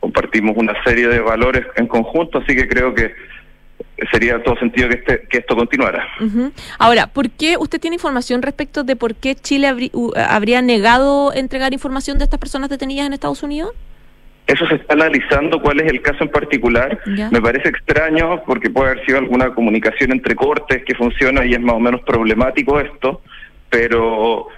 [0.00, 3.14] compartimos una serie de valores en conjunto, así que creo que
[4.10, 6.06] sería todo sentido que, este, que esto continuara.
[6.78, 9.68] Ahora, ¿por qué usted tiene información respecto de por qué Chile
[10.16, 13.72] habría negado entregar información de estas personas detenidas en Estados Unidos?
[14.46, 16.98] Eso se está analizando, cuál es el caso en particular.
[17.30, 21.60] Me parece extraño porque puede haber sido alguna comunicación entre cortes que funciona y es
[21.60, 23.22] más o menos problemático esto,
[23.68, 24.48] pero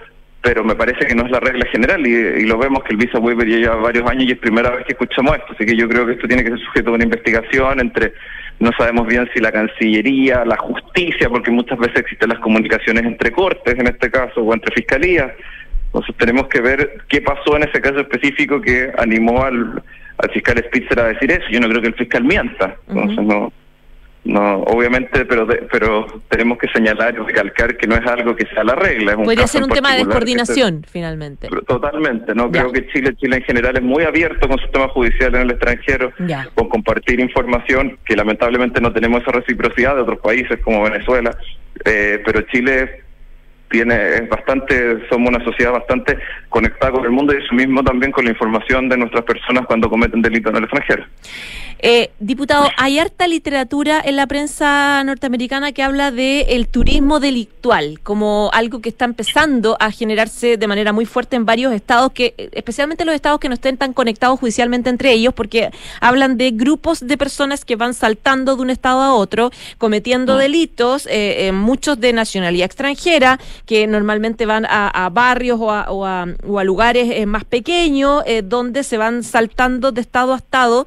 [0.43, 3.17] pero me parece que no es la regla general y, lo vemos que el visa
[3.17, 5.87] waiver ya lleva varios años y es primera vez que escuchamos esto, así que yo
[5.87, 8.13] creo que esto tiene que ser sujeto a una investigación entre,
[8.59, 13.31] no sabemos bien si la Cancillería, la justicia, porque muchas veces existen las comunicaciones entre
[13.31, 15.31] cortes en este caso o entre fiscalías,
[15.85, 19.81] entonces tenemos que ver qué pasó en ese caso específico que animó al,
[20.17, 23.53] al fiscal Spitzer a decir eso, yo no creo que el fiscal mienta, entonces no
[24.25, 28.63] no, obviamente, pero pero tenemos que señalar y recalcar que no es algo que sea
[28.63, 29.15] la regla.
[29.15, 31.49] Podría ser un tema de descoordinación, finalmente.
[31.67, 35.35] Totalmente, no creo que Chile, Chile en general es muy abierto con su sistema judicial
[35.35, 36.13] en el extranjero,
[36.55, 41.37] con compartir información, que lamentablemente no tenemos esa reciprocidad de otros países como Venezuela,
[41.83, 43.03] eh, pero Chile
[43.73, 46.15] tiene es bastante somos una sociedad bastante
[46.47, 49.89] conectada con el mundo y eso mismo también con la información de nuestras personas cuando
[49.89, 51.05] cometen delitos en el extranjero.
[51.85, 57.99] Eh, diputado, hay harta literatura en la prensa norteamericana que habla de el turismo delictual
[58.01, 62.35] como algo que está empezando a generarse de manera muy fuerte en varios estados, que
[62.53, 67.05] especialmente los estados que no estén tan conectados judicialmente entre ellos, porque hablan de grupos
[67.05, 70.37] de personas que van saltando de un estado a otro, cometiendo mm.
[70.37, 75.71] delitos, eh, eh, muchos de nacionalidad extranjera, que normalmente van a, barrios o
[76.05, 76.25] a,
[76.63, 80.85] lugares más pequeños, donde se van saltando de estado a estado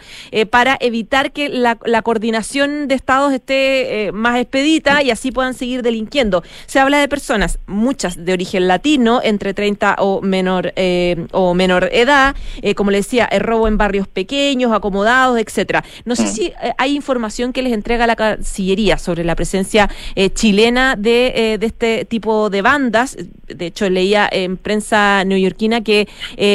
[0.50, 5.82] para evitar que la, coordinación de estados esté eh, más expedita y así puedan seguir
[5.82, 6.42] delinquiendo.
[6.66, 11.88] Se habla de personas, muchas de origen latino, entre 30 o menor eh, o menor
[11.92, 15.84] edad, eh, como le decía, el robo en barrios pequeños, acomodados, etcétera.
[16.04, 16.28] No sé mm.
[16.28, 19.90] si hay información que les entrega la Cancillería sobre la presencia
[20.34, 23.16] chilena de, de este tipo de bandas.
[23.46, 26.08] De hecho, leía en prensa neoyorquina que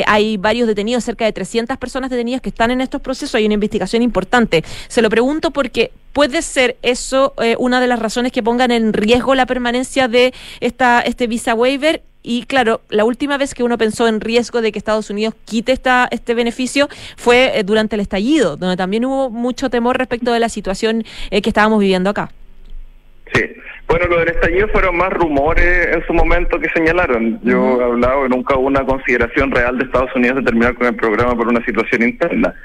[0.06, 3.36] hay varios detenidos, cerca de 300 personas detenidas que están en estos procesos.
[3.36, 4.64] Hay una investigación importante.
[4.90, 8.94] Se lo pregunto porque puede ser eso eh, una de las razones que pongan en
[8.94, 13.80] riesgo la permanencia de esta este visa waiver y claro, la última vez que uno
[13.80, 18.02] pensó en riesgo de que Estados Unidos quite esta, este beneficio fue eh, durante el
[18.02, 22.32] estallido, donde también hubo mucho temor respecto de la situación eh, que estábamos viviendo acá.
[23.34, 23.42] Sí,
[23.92, 27.42] bueno, lo del estallido fueron más rumores en su momento que señalaron.
[27.44, 30.96] Yo he hablado, nunca hubo una consideración real de Estados Unidos de terminar con el
[30.96, 32.56] programa por una situación interna.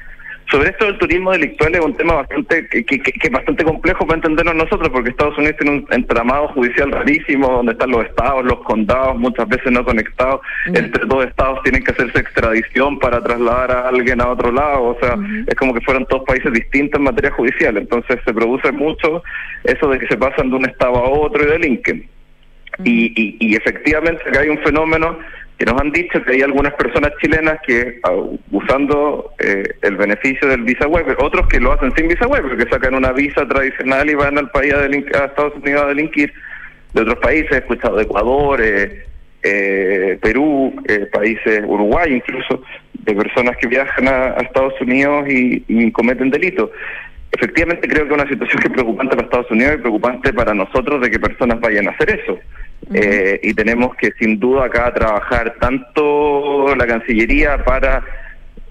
[0.51, 4.55] Sobre esto del turismo delictual es un tema bastante que, que, bastante complejo para entenderlo
[4.55, 9.17] nosotros, porque Estados Unidos tiene un entramado judicial rarísimo, donde están los estados, los condados,
[9.17, 10.41] muchas veces no conectados.
[10.67, 14.85] Entre dos estados tienen que hacerse extradición para trasladar a alguien a otro lado.
[14.85, 17.77] O sea, es como que fueran dos países distintos en materia judicial.
[17.77, 19.25] Entonces se produce mucho
[19.65, 22.09] eso de que se pasan de un estado a otro y delinquen.
[22.85, 25.19] y, y, y efectivamente hay un fenómeno
[25.59, 28.13] que nos han dicho que hay algunas personas chilenas que ah,
[28.51, 32.71] usando eh, el beneficio del visa waiver, otros que lo hacen sin visa waiver, que
[32.71, 36.33] sacan una visa tradicional y van al país a, a Estados Unidos a delinquir
[36.93, 39.05] de otros países, he escuchado de Ecuador, eh,
[39.43, 40.75] eh, Perú,
[41.13, 46.71] países, Uruguay incluso, de personas que viajan a, Estados Unidos y cometen delitos
[47.33, 50.55] efectivamente creo que es una situación que es preocupante para Estados Unidos y preocupante para
[50.55, 52.39] nosotros de que personas vayan a hacer eso.
[52.95, 58.05] Eh, y tenemos que sin duda acá trabajar tanto la Cancillería para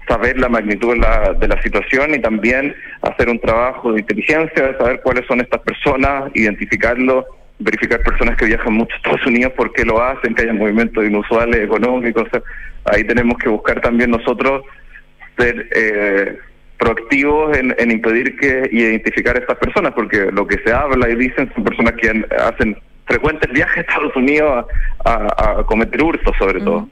[0.08, 4.68] saber la magnitud de la, de la situación y también hacer un trabajo de inteligencia,
[4.68, 7.26] de saber cuáles son estas personas, identificarlo,
[7.58, 11.04] verificar personas que viajan mucho a Estados Unidos, por qué lo hacen, que haya movimientos
[11.04, 12.28] inusuales económicos.
[12.84, 14.62] ahí tenemos que buscar también nosotros
[15.36, 15.68] ser...
[15.74, 16.38] Eh,
[16.78, 21.16] proactivos en, impedir que y identificar a estas personas, porque lo que se habla y
[21.16, 24.66] dicen son personas que hacen frecuentes viajes a Estados Unidos
[25.04, 26.88] a, cometer hurtos, sobre todo.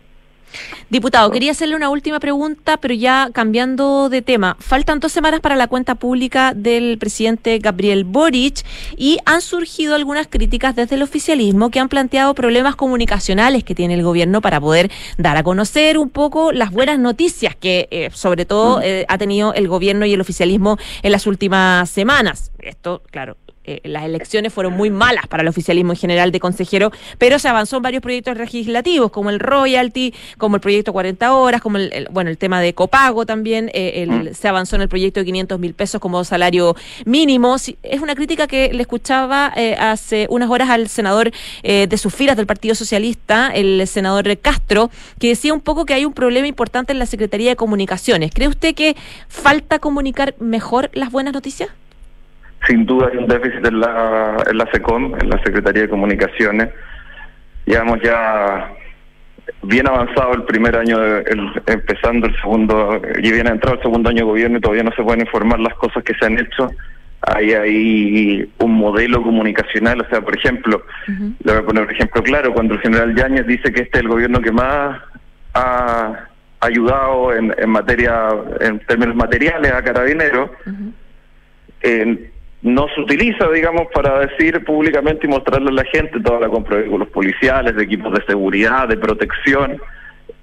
[0.90, 4.56] Diputado, quería hacerle una última pregunta, pero ya cambiando de tema.
[4.60, 8.64] Faltan dos semanas para la cuenta pública del presidente Gabriel Boric
[8.96, 13.94] y han surgido algunas críticas desde el oficialismo que han planteado problemas comunicacionales que tiene
[13.94, 18.44] el gobierno para poder dar a conocer un poco las buenas noticias que eh, sobre
[18.44, 18.82] todo mm.
[18.84, 22.52] eh, ha tenido el gobierno y el oficialismo en las últimas semanas.
[22.58, 26.92] Esto, claro, eh, las elecciones fueron muy malas para el oficialismo en general de consejero,
[27.18, 31.62] pero se avanzó en varios proyectos legislativos, como el royalty, como el proyecto 40 horas,
[31.62, 34.34] como el, bueno el tema de copago también, eh, mm.
[34.34, 37.56] se avanzó en el proyecto de 500 mil pesos como salario mínimo.
[37.82, 41.30] Es una crítica que le escuchaba eh, hace unas horas al senador
[41.62, 46.04] de sus filas del Partido Socialista, el senador Castro, que decía un poco que hay
[46.04, 48.32] un problema importante en la Secretaría de Comunicaciones.
[48.32, 48.96] ¿Cree usted que
[49.28, 51.70] falta comunicar mejor las buenas noticias?
[52.66, 56.68] Sin duda hay un déficit en la, en la SECOM, en la Secretaría de Comunicaciones.
[57.66, 58.70] Llevamos ya
[59.62, 60.98] bien avanzado el primer año,
[61.66, 64.92] empezando el segundo, y viene a entrar el segundo año de gobierno y todavía no
[64.92, 66.70] se pueden informar las cosas que se han hecho.
[67.26, 72.22] Hay ahí un modelo comunicacional, o sea, por ejemplo, le voy a poner un ejemplo
[72.22, 75.00] claro, cuando el general Yáñez dice que este es el gobierno que más
[75.54, 76.28] ha
[76.60, 78.28] ayudado en, en materia,
[78.60, 80.50] en términos materiales a Carabineros,
[82.64, 86.78] no se utiliza, digamos, para decir públicamente y mostrarle a la gente toda la compra
[86.78, 89.78] de policiales, de equipos de seguridad, de protección,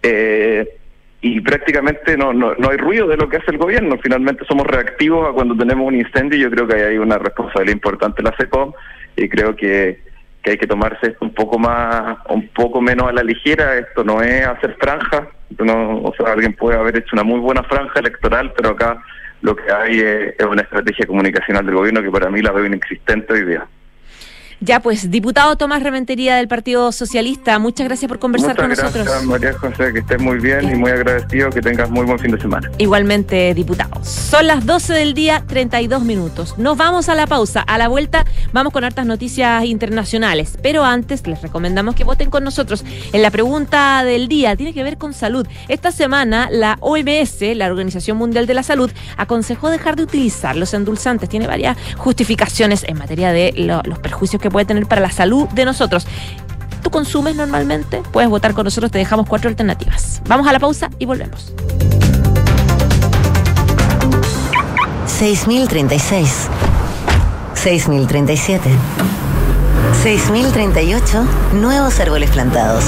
[0.04, 0.78] eh,
[1.20, 3.98] y prácticamente no, no, no hay ruido de lo que hace el gobierno.
[4.02, 7.76] Finalmente somos reactivos a cuando tenemos un incendio y yo creo que hay una responsabilidad
[7.76, 8.72] importante en la SECOM
[9.16, 10.02] y creo que,
[10.44, 13.78] que hay que tomarse esto un poco más, un poco menos a la ligera.
[13.78, 17.64] Esto no es hacer franja, no, o sea, alguien puede haber hecho una muy buena
[17.64, 19.02] franja electoral, pero acá
[19.42, 23.34] lo que hay es, una estrategia comunicacional del gobierno que para mí la veo inexistente
[23.34, 23.68] hoy día.
[24.64, 29.26] Ya, pues, diputado Tomás Rementería del Partido Socialista, muchas gracias por conversar con gracias, nosotros.
[29.26, 32.40] María José, que estés muy bien y muy agradecido, que tengas muy buen fin de
[32.40, 32.70] semana.
[32.78, 34.04] Igualmente, diputado.
[34.04, 36.60] Son las 12 del día, 32 minutos.
[36.60, 37.62] Nos vamos a la pausa.
[37.62, 42.44] A la vuelta vamos con hartas noticias internacionales, pero antes les recomendamos que voten con
[42.44, 44.56] nosotros en la pregunta del día.
[44.56, 45.48] Tiene que ver con salud.
[45.70, 50.72] Esta semana la OMS, la Organización Mundial de la Salud, aconsejó dejar de utilizar los
[50.76, 51.30] endulzantes.
[51.30, 53.54] Tiene varias justificaciones en materia de
[53.86, 56.06] los perjuicios que puede tener para la salud de nosotros.
[56.84, 58.02] ¿Tú consumes normalmente?
[58.12, 60.22] Puedes votar con nosotros, te dejamos cuatro alternativas.
[60.28, 61.54] Vamos a la pausa y volvemos.
[65.06, 66.48] 6036
[67.54, 68.70] 6037
[70.02, 72.86] 6038 Nuevos árboles plantados.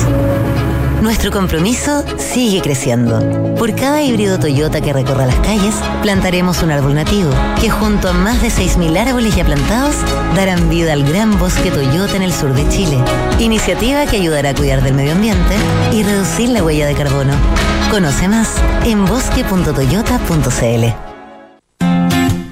[1.04, 3.20] Nuestro compromiso sigue creciendo.
[3.58, 8.13] Por cada híbrido Toyota que recorra las calles, plantaremos un árbol nativo, que junto a
[8.13, 9.98] más de 6.000 árboles ya plantados,
[10.34, 12.98] darán vida al gran bosque Toyota en el sur de Chile.
[13.38, 15.56] Iniciativa que ayudará a cuidar del medio ambiente
[15.92, 17.34] y reducir la huella de carbono.
[17.92, 20.86] Conoce más en bosque.toyota.cl.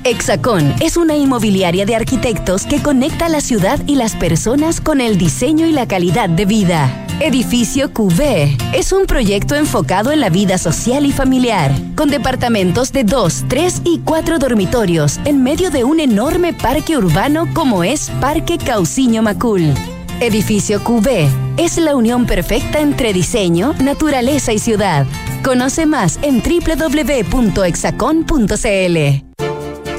[0.03, 5.17] Hexacón es una inmobiliaria de arquitectos que conecta la ciudad y las personas con el
[5.17, 7.00] diseño y la calidad de vida.
[7.23, 13.03] Edificio QV es un proyecto enfocado en la vida social y familiar, con departamentos de
[13.03, 18.57] 2, 3 y 4 dormitorios en medio de un enorme parque urbano como es Parque
[18.57, 19.71] Cauciño Macul.
[20.19, 25.05] Edificio QV es la unión perfecta entre diseño, naturaleza y ciudad.
[25.43, 27.61] Conoce más en www.exacon.cl.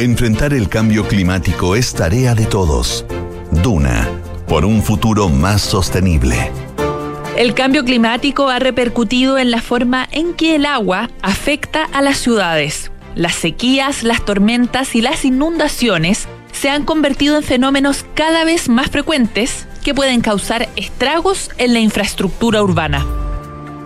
[0.00, 3.06] Enfrentar el cambio climático es tarea de todos.
[3.62, 4.08] Duna,
[4.48, 6.50] por un futuro más sostenible.
[7.37, 12.18] El cambio climático ha repercutido en la forma en que el agua afecta a las
[12.18, 12.92] ciudades.
[13.14, 18.90] Las sequías, las tormentas y las inundaciones se han convertido en fenómenos cada vez más
[18.90, 23.07] frecuentes que pueden causar estragos en la infraestructura urbana.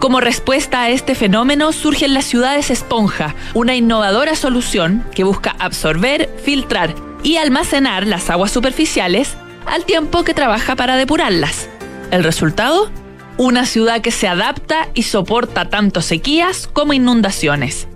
[0.01, 6.29] Como respuesta a este fenómeno surgen las ciudades esponja, una innovadora solución que busca absorber,
[6.45, 11.69] filtrar y almacenar las aguas superficiales al tiempo que trabaja para depurarlas.
[12.11, 12.91] ¿El resultado?
[13.39, 17.87] Una ciudad que se adapta y soporta tanto sequías como inundaciones.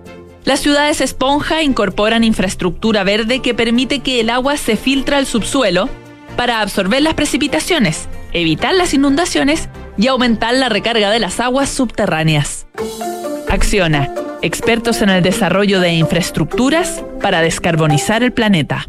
[0.44, 5.88] Las ciudades esponja incorporan infraestructura verde que permite que el agua se filtre al subsuelo
[6.36, 12.66] para absorber las precipitaciones, evitar las inundaciones y aumentar la recarga de las aguas subterráneas.
[13.48, 18.88] Acciona, expertos en el desarrollo de infraestructuras para descarbonizar el planeta.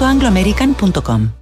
[0.00, 1.41] angloamerican.com.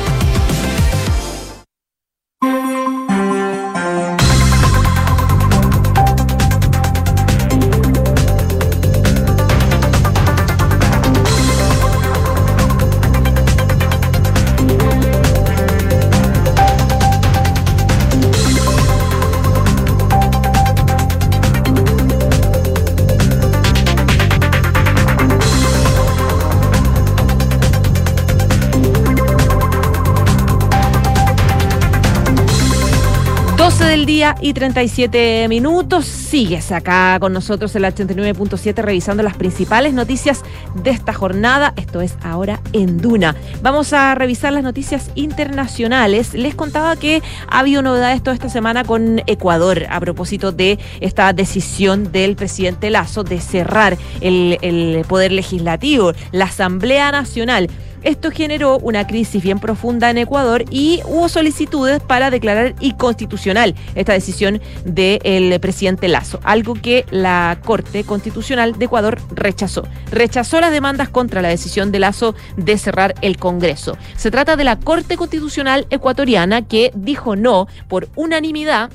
[34.41, 36.05] Y 37 minutos.
[36.05, 40.43] Sigues acá con nosotros en la 89.7 revisando las principales noticias
[40.83, 41.73] de esta jornada.
[41.77, 43.35] Esto es ahora en Duna.
[43.61, 46.33] Vamos a revisar las noticias internacionales.
[46.33, 51.31] Les contaba que ha habido novedades toda esta semana con Ecuador a propósito de esta
[51.33, 57.69] decisión del presidente Lazo de cerrar el, el poder legislativo, la Asamblea Nacional.
[58.03, 64.13] Esto generó una crisis bien profunda en Ecuador y hubo solicitudes para declarar inconstitucional esta
[64.13, 69.87] decisión del presidente Lazo, algo que la Corte Constitucional de Ecuador rechazó.
[70.11, 73.97] Rechazó las demandas contra la decisión de Lazo de cerrar el Congreso.
[74.15, 78.89] Se trata de la Corte Constitucional ecuatoriana que dijo no por unanimidad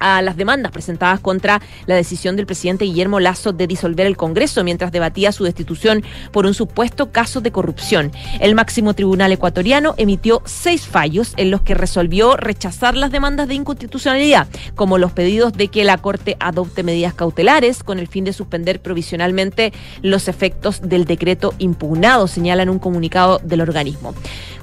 [0.00, 4.64] a las demandas presentadas contra la decisión del presidente Guillermo Lazo de disolver el Congreso
[4.64, 8.10] mientras debatía su destitución por un supuesto caso de corrupción.
[8.40, 13.54] El máximo tribunal ecuatoriano emitió seis fallos en los que resolvió rechazar las demandas de
[13.54, 18.32] inconstitucionalidad, como los pedidos de que la Corte adopte medidas cautelares con el fin de
[18.32, 19.72] suspender provisionalmente
[20.02, 24.14] los efectos del decreto impugnado, señala en un comunicado del organismo.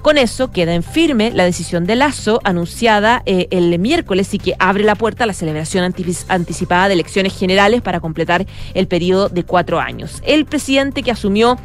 [0.07, 4.53] Con eso queda en firme la decisión de Lazo anunciada eh, el miércoles y que
[4.57, 5.83] abre la puerta a la celebración
[6.29, 10.21] anticipada de elecciones generales para completar el periodo de cuatro años.
[10.25, 11.57] El presidente que asumió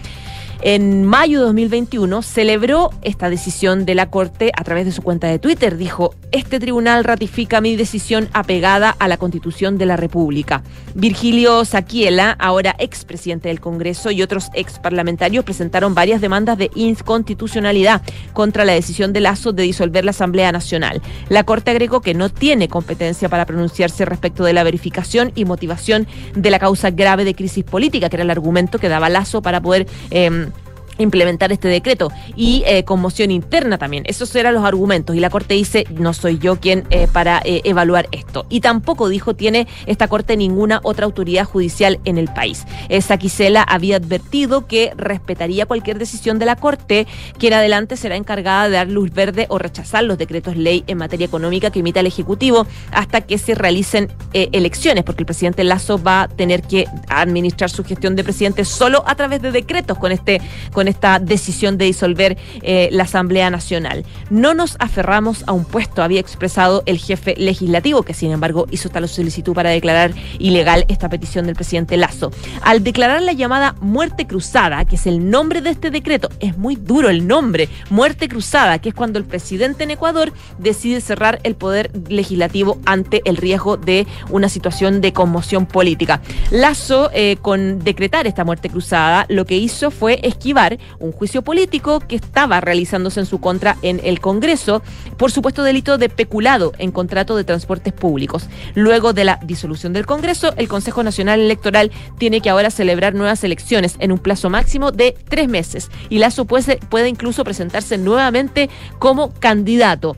[0.64, 5.26] en mayo de 2021 celebró esta decisión de la Corte a través de su cuenta
[5.26, 5.76] de Twitter.
[5.76, 10.62] Dijo, este tribunal ratifica mi decisión apegada a la Constitución de la República.
[10.94, 18.02] Virgilio Saquiela, ahora expresidente del Congreso, y otros ex parlamentarios presentaron varias demandas de inconstitucionalidad
[18.32, 21.02] contra la decisión de Lazo de disolver la Asamblea Nacional.
[21.28, 26.06] La Corte agregó que no tiene competencia para pronunciarse respecto de la verificación y motivación
[26.36, 29.60] de la causa grave de crisis política, que era el argumento que daba Lazo para
[29.60, 29.88] poder...
[30.12, 30.51] Eh,
[30.98, 34.04] implementar este decreto y eh, conmoción interna también.
[34.06, 37.62] Esos eran los argumentos y la Corte dice no soy yo quien eh, para eh,
[37.64, 38.46] evaluar esto.
[38.48, 42.64] Y tampoco dijo tiene esta Corte ninguna otra autoridad judicial en el país.
[43.00, 47.06] Saquicela había advertido que respetaría cualquier decisión de la Corte
[47.38, 50.98] que en adelante será encargada de dar luz verde o rechazar los decretos ley en
[50.98, 56.02] materia económica que emita el Ejecutivo hasta que se realicen elecciones, porque el presidente Lazo
[56.02, 60.12] va a tener que administrar su gestión de presidente solo a través de decretos con
[60.12, 60.40] este
[60.72, 64.04] con esta decisión de disolver eh, la Asamblea Nacional.
[64.30, 68.88] No nos aferramos a un puesto, había expresado el jefe legislativo, que sin embargo hizo
[68.88, 72.30] esta solicitud para declarar ilegal esta petición del presidente Lazo.
[72.62, 76.76] Al declarar la llamada muerte cruzada, que es el nombre de este decreto, es muy
[76.76, 81.54] duro el nombre, muerte cruzada, que es cuando el presidente en Ecuador decide cerrar el
[81.54, 86.20] poder legislativo ante el riesgo de una situación de conmoción política.
[86.50, 92.00] Lazo, eh, con decretar esta muerte cruzada, lo que hizo fue esquivar un juicio político
[92.00, 94.82] que estaba realizándose en su contra en el Congreso
[95.16, 98.48] por supuesto delito de peculado en contrato de transportes públicos.
[98.74, 103.44] Luego de la disolución del Congreso, el Consejo Nacional Electoral tiene que ahora celebrar nuevas
[103.44, 108.70] elecciones en un plazo máximo de tres meses y Lazo puede, puede incluso presentarse nuevamente
[108.98, 110.16] como candidato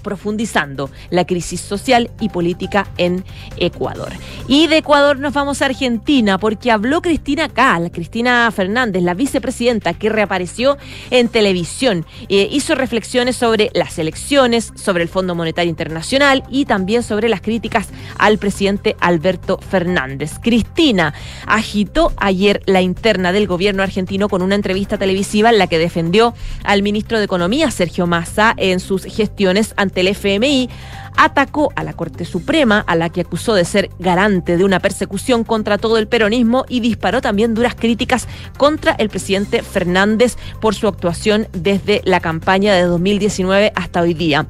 [0.00, 3.24] profundizando la crisis social y política en
[3.56, 4.12] Ecuador.
[4.48, 9.94] Y de Ecuador nos vamos a Argentina porque habló Cristina Cal, Cristina Fernández, la vicepresidenta
[9.94, 10.78] que reapareció
[11.10, 12.06] en televisión.
[12.28, 17.40] Eh, hizo reflexiones sobre las elecciones, sobre el Fondo Monetario Internacional y también sobre las
[17.40, 17.88] críticas
[18.18, 20.32] al presidente Alberto Fernández.
[20.42, 21.14] Cristina
[21.46, 26.34] agitó ayer la interna del gobierno argentino con una entrevista televisiva en la que defendió
[26.64, 30.68] al ministro de Economía, Sergio Massa, en sus gestiones ante el FMI,
[31.16, 35.44] atacó a la Corte Suprema, a la que acusó de ser garante de una persecución
[35.44, 40.88] contra todo el peronismo y disparó también duras críticas contra el presidente Fernández por su
[40.88, 44.46] actuación desde la campaña de 2019 hasta hoy día.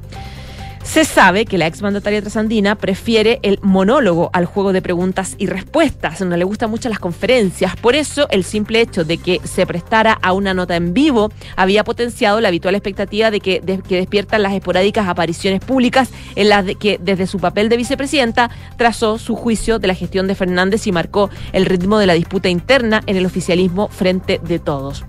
[0.83, 6.19] Se sabe que la exmandataria trasandina prefiere el monólogo al juego de preguntas y respuestas.
[6.21, 7.77] No le gustan mucho las conferencias.
[7.77, 11.85] Por eso, el simple hecho de que se prestara a una nota en vivo había
[11.85, 17.27] potenciado la habitual expectativa de que, despiertan las esporádicas apariciones públicas en las que desde
[17.27, 21.65] su papel de vicepresidenta trazó su juicio de la gestión de Fernández y marcó el
[21.65, 25.05] ritmo de la disputa interna en el oficialismo frente de todos.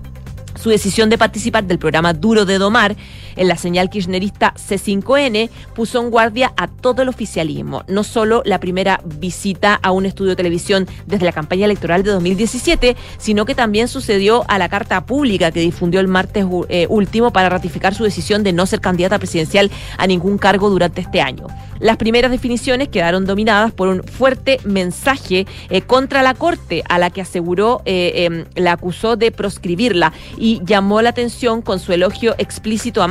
[0.55, 2.95] Su decisión de participar del programa Duro de Domar
[3.35, 8.59] en la señal kirchnerista C5N puso en guardia a todo el oficialismo, no solo la
[8.59, 13.55] primera visita a un estudio de televisión desde la campaña electoral de 2017, sino que
[13.55, 18.03] también sucedió a la carta pública que difundió el martes eh, último para ratificar su
[18.03, 21.47] decisión de no ser candidata presidencial a ningún cargo durante este año.
[21.79, 27.09] Las primeras definiciones quedaron dominadas por un fuerte mensaje eh, contra la Corte, a la
[27.09, 32.35] que aseguró eh, em, la acusó de proscribirla y llamó la atención con su elogio
[32.37, 33.07] explícito a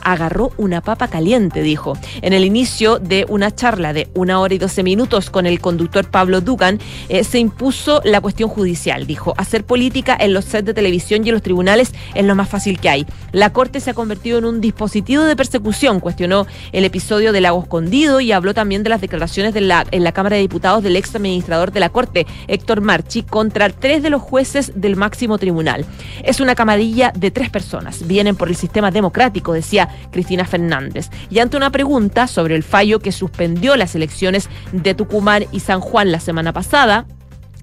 [0.00, 1.96] Agarró una papa caliente, dijo.
[2.22, 6.08] En el inicio de una charla de una hora y doce minutos con el conductor
[6.10, 6.78] Pablo Dugan,
[7.08, 9.06] eh, se impuso la cuestión judicial.
[9.06, 12.48] Dijo, hacer política en los sets de televisión y en los tribunales es lo más
[12.48, 13.06] fácil que hay.
[13.32, 17.62] La Corte se ha convertido en un dispositivo de persecución, cuestionó el episodio del lago
[17.62, 20.96] escondido y habló también de las declaraciones de la, en la Cámara de Diputados del
[20.96, 25.84] ex administrador de la Corte, Héctor Marchi, contra tres de los jueces del máximo tribunal.
[26.22, 28.06] Es una camarilla de tres personas.
[28.06, 31.10] Vienen por el sistema democrático, decía Cristina Fernández.
[31.30, 35.80] Y ante una pregunta sobre el fallo que suspendió las elecciones de Tucumán y San
[35.80, 37.06] Juan la semana pasada,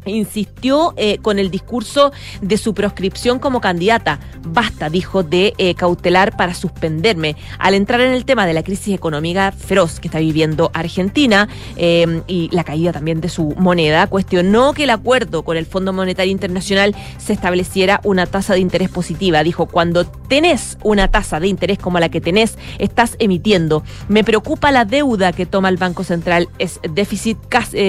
[0.05, 4.19] insistió eh, con el discurso de su proscripción como candidata.
[4.47, 7.35] Basta, dijo, de eh, cautelar para suspenderme.
[7.59, 12.21] Al entrar en el tema de la crisis económica feroz que está viviendo Argentina eh,
[12.27, 16.31] y la caída también de su moneda, cuestionó que el acuerdo con el Fondo Monetario
[16.31, 19.43] Internacional se estableciera una tasa de interés positiva.
[19.43, 23.83] Dijo, cuando tenés una tasa de interés como la que tenés, estás emitiendo.
[24.07, 26.49] Me preocupa la deuda que toma el Banco Central.
[26.57, 27.37] Es déficit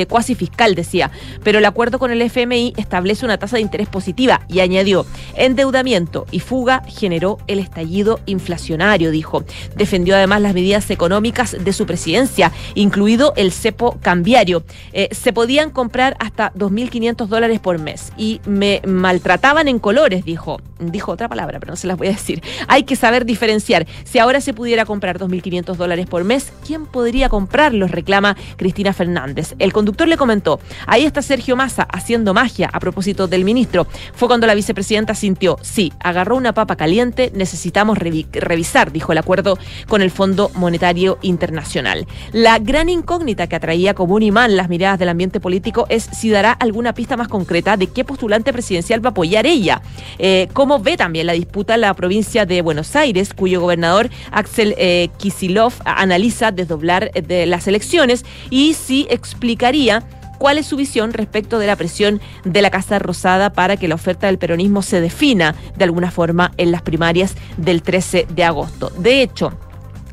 [0.08, 1.10] cuasi fiscal, decía.
[1.42, 6.26] Pero el acuerdo con el FMI establece una tasa de interés positiva y añadió, endeudamiento
[6.32, 9.44] y fuga generó el estallido inflacionario, dijo.
[9.76, 14.64] Defendió además las medidas económicas de su presidencia, incluido el cepo cambiario.
[14.92, 20.61] Eh, se podían comprar hasta 2.500 dólares por mes y me maltrataban en colores, dijo.
[20.80, 22.42] Dijo otra palabra, pero no se las voy a decir.
[22.66, 23.86] Hay que saber diferenciar.
[24.03, 27.92] Si ahora se pudiera comprar 2.500 dólares por mes, ¿quién podría comprarlos?
[27.92, 29.55] Reclama Cristina Fernández.
[29.61, 33.86] El conductor le comentó, ahí está Sergio Massa haciendo magia a propósito del ministro.
[34.14, 39.59] Fue cuando la vicepresidenta sintió, sí, agarró una papa caliente, necesitamos revisar, dijo el acuerdo
[39.88, 42.07] con el Fondo Monetario Internacional.
[42.32, 46.30] La gran incógnita que atraía como un imán las miradas del ambiente político es si
[46.30, 49.82] dará alguna pista más concreta de qué postulante presidencial va a apoyar ella.
[50.18, 55.09] Eh, ¿Cómo ve también la disputa la provincia de Buenos Aires, cuyo gobernador Axel eh,
[55.18, 60.03] Kisilov analiza desdoblar eh, de las elecciones y si explicaría
[60.43, 63.95] cuál es su visión respecto de la presión de la Casa Rosada para que la
[63.95, 68.90] oferta del peronismo se defina de alguna forma en las primarias del 13 de agosto.
[68.99, 69.53] De hecho,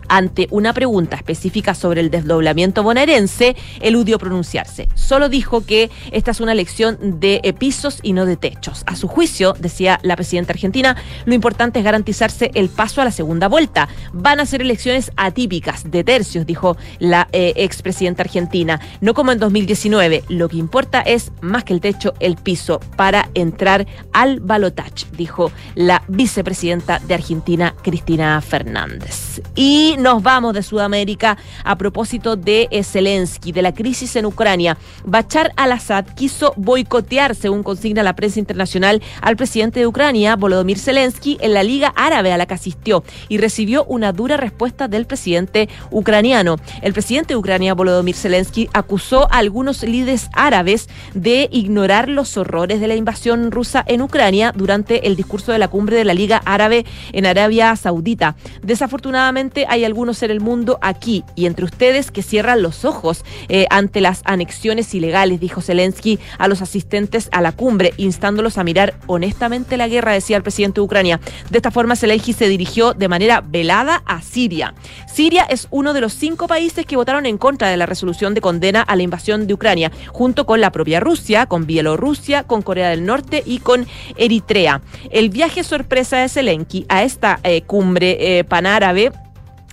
[0.10, 4.90] Ante una pregunta específica sobre el desdoblamiento bonaerense, eludió pronunciarse.
[4.96, 8.84] Solo dijo que esta es una elección de eh, pisos y no de techos.
[8.86, 10.96] A su juicio, decía la presidenta argentina,
[11.26, 13.88] lo importante es garantizarse el paso a la segunda vuelta.
[14.14, 18.80] Van a ser elecciones atípicas, de tercios, dijo la eh, expresidenta argentina.
[19.02, 20.24] No como en 2019.
[20.30, 25.52] Lo que importa es, más que el techo, el piso para entrar al balotach, dijo
[25.76, 29.42] la vicepresidenta de Argentina, Cristina Fernández.
[29.56, 34.78] Y nos vamos de Sudamérica a propósito de eh, Zelensky, de la crisis en Ucrania.
[35.06, 41.38] Bachar al-Assad quiso boicotear, según consigna la prensa internacional, al presidente de Ucrania, Volodymyr Zelensky,
[41.42, 45.70] en la Liga Árabe a la que asistió y recibió una dura respuesta del presidente
[45.92, 46.56] ucraniano.
[46.82, 52.80] El presidente de Ucrania, Volodymyr Zelensky, acusó a algunos líderes árabes de ignorar los horrores
[52.80, 56.42] de la invasión rusa en Ucrania durante el discurso de la cumbre de la Liga
[56.46, 58.36] Árabe en Arabia Saudita.
[58.62, 63.66] Desafortunadamente hay algunos en el mundo aquí y entre ustedes que cierran los ojos eh,
[63.70, 68.94] ante las anexiones ilegales, dijo Zelensky a los asistentes a la cumbre, instándolos a mirar
[69.08, 71.20] honestamente la guerra, decía el presidente de Ucrania.
[71.50, 74.74] De esta forma, Zelensky se dirigió de manera velada a Siria.
[75.12, 78.42] Siria es uno de los cinco países que votaron en contra de la resolución de
[78.42, 82.90] condena a la invasión de Ucrania, junto con la propia Rusia, con Bielorrusia, con Corea
[82.90, 84.82] del Norte y con Eritrea.
[85.10, 89.12] El viaje sorpresa de Zelensky a esta eh, cumbre eh, panárabe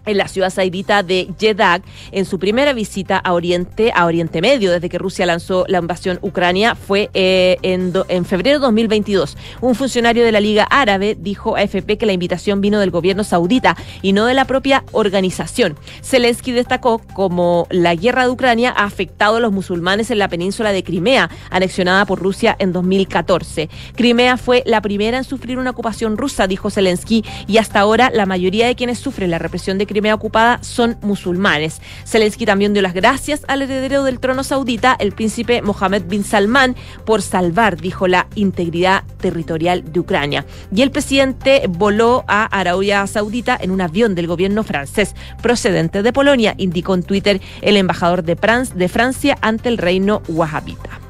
[0.06, 1.82] en la ciudad saudita de Jeddah
[2.12, 6.18] en su primera visita a Oriente, a Oriente Medio, desde que Rusia lanzó la invasión
[6.22, 9.36] Ucrania, fue eh, en, febrero de 2022.
[9.60, 13.24] Un funcionario de la Liga Árabe dijo a FP que la invitación vino del gobierno
[13.24, 15.76] saudita y no de la propia organización.
[16.02, 20.72] Zelensky destacó como la guerra de Ucrania ha afectado a los musulmanes en la península
[20.72, 23.68] de Crimea, anexionada por Rusia en 2014.
[23.94, 28.26] Crimea fue la primera en sufrir una ocupación rusa, dijo Zelensky, y hasta ahora la
[28.26, 31.80] mayoría de quienes sufren la represión de Crimea Crimea ocupada son musulmanes.
[32.04, 36.76] Zelensky también dio las gracias al heredero del trono saudita, el príncipe Mohammed bin Salman,
[37.06, 40.44] por salvar, dijo, la integridad territorial de Ucrania.
[40.70, 46.12] Y el presidente voló a Arabia Saudita en un avión del gobierno francés procedente de
[46.12, 48.34] Polonia, indicó en Twitter el embajador de,
[48.74, 51.05] de Francia ante el reino wahhabita.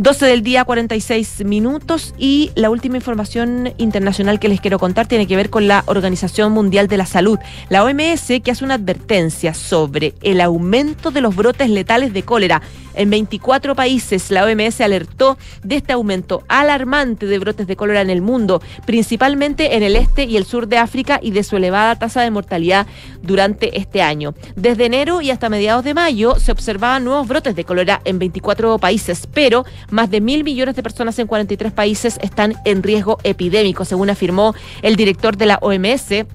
[0.00, 2.14] 12 del día, 46 minutos.
[2.16, 6.52] Y la última información internacional que les quiero contar tiene que ver con la Organización
[6.52, 7.38] Mundial de la Salud,
[7.68, 12.62] la OMS, que hace una advertencia sobre el aumento de los brotes letales de cólera
[12.94, 18.10] en 24 países la OMS alertó de este aumento alarmante de brotes de cólera en
[18.10, 21.96] el mundo, principalmente en el este y el sur de África y de su elevada
[21.96, 22.86] tasa de mortalidad
[23.22, 24.34] durante este año.
[24.56, 28.78] Desde enero y hasta mediados de mayo se observaban nuevos brotes de cólera en 24
[28.78, 33.84] países, pero más de mil millones de personas en 43 países están en riesgo epidémico,
[33.84, 36.26] según afirmó el director de la OMS,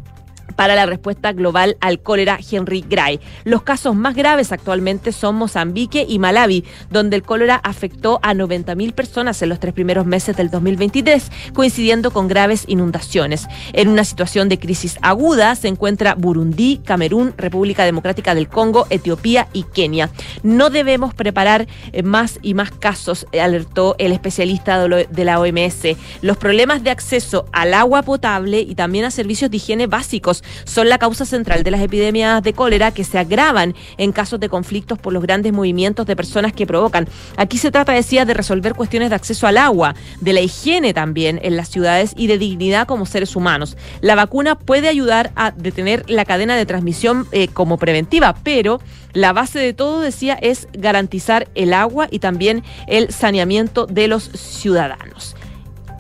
[0.56, 3.20] para la respuesta global al cólera Henry Gray.
[3.43, 8.93] Los casos más graves actualmente son Mozambique y Malawi, donde el cólera afectó a 90.000
[8.93, 13.47] personas en los tres primeros meses del 2023, coincidiendo con graves inundaciones.
[13.74, 19.47] En una situación de crisis aguda se encuentra Burundi, Camerún, República Democrática del Congo, Etiopía
[19.53, 20.10] y Kenia.
[20.43, 25.97] No debemos preparar eh, más y más casos, eh, alertó el especialista de la OMS.
[26.22, 30.89] Los problemas de acceso al agua potable y también a servicios de higiene básicos son
[30.89, 35.00] la causa central de las epidemias de cólera que se agravan en casos de conflictos
[35.00, 37.08] por los grandes movimientos de personas que provocan.
[37.38, 41.39] Aquí se trata, decía, de resolver cuestiones de acceso al agua, de la higiene también
[41.43, 43.78] en las ciudades y de dignidad como seres humanos.
[44.02, 48.80] La vacuna puede ayudar a detener la cadena de transmisión eh, como preventiva, pero
[49.14, 54.24] la base de todo, decía, es garantizar el agua y también el saneamiento de los
[54.24, 55.36] ciudadanos.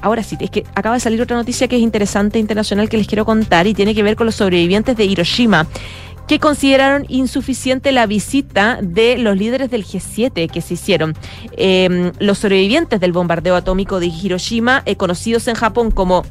[0.05, 3.07] Ahora sí, es que acaba de salir otra noticia que es interesante internacional que les
[3.07, 5.65] quiero contar y tiene que ver con los sobrevivientes de Hiroshima
[6.27, 11.15] que consideraron insuficiente la visita de los líderes del G7 que se hicieron.
[11.57, 16.23] Em, los sobrevivientes del bombardeo atómico de Hiroshima, eh, conocidos en Japón como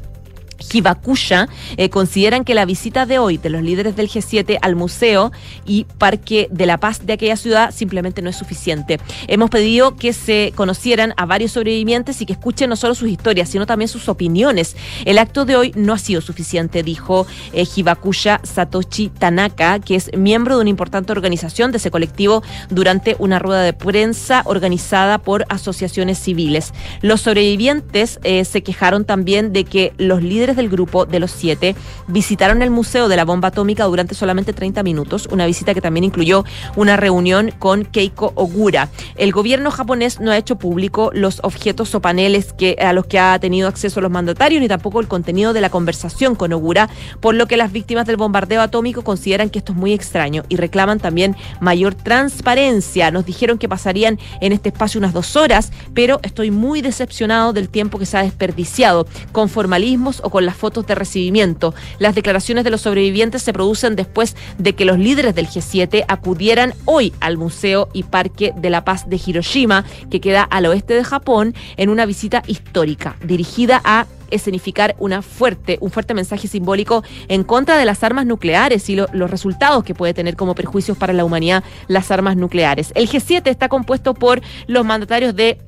[0.73, 5.33] Hibakusha eh, consideran que la visita de hoy de los líderes del G7 al museo
[5.65, 9.01] y Parque de la Paz de aquella ciudad simplemente no es suficiente.
[9.29, 13.49] Hemos pedido que se conocieran a varios sobrevivientes y que escuchen no solo sus historias,
[13.49, 14.77] sino también sus opiniones.
[15.05, 20.11] El acto de hoy no ha sido suficiente, dijo eh, Hibakusha Satoshi Tanaka, que es
[20.17, 25.45] miembro de una importante organización de ese colectivo durante una rueda de prensa organizada por
[25.49, 26.73] asociaciones civiles.
[27.01, 31.75] Los sobrevivientes eh, se quejaron también de que los líderes del grupo de los siete
[32.09, 36.05] visitaron el Museo de la Bomba Atómica durante solamente 30 minutos, una visita que también
[36.05, 36.45] incluyó
[36.77, 38.91] una reunión con Keiko Ogura.
[39.17, 43.19] El gobierno japonés no ha hecho público los objetos o paneles que, a los que
[43.19, 46.89] ha tenido acceso los mandatarios, ni tampoco el contenido de la conversación con Ogura,
[47.21, 50.57] por lo que las víctimas del bombardeo atómico consideran que esto es muy extraño y
[50.57, 53.11] reclaman también mayor transparencia.
[53.11, 57.69] Nos dijeron que pasarían en este espacio unas dos horas, pero estoy muy decepcionado del
[57.69, 61.75] tiempo que se ha desperdiciado con formalismos o con las fotos de recibimiento.
[62.01, 66.75] Las declaraciones de los sobrevivientes se producen después de que los líderes del G7 acudieran
[66.87, 71.05] hoy al Museo y Parque de la Paz de Hiroshima, que queda al oeste de
[71.05, 77.79] Japón, en una visita histórica dirigida a escenificar fuerte, un fuerte mensaje simbólico en contra
[77.79, 81.25] de las armas nucleares y lo, los resultados que puede tener como perjuicios para la
[81.25, 82.91] humanidad las armas nucleares.
[82.97, 85.59] El G7 está compuesto por los mandatarios de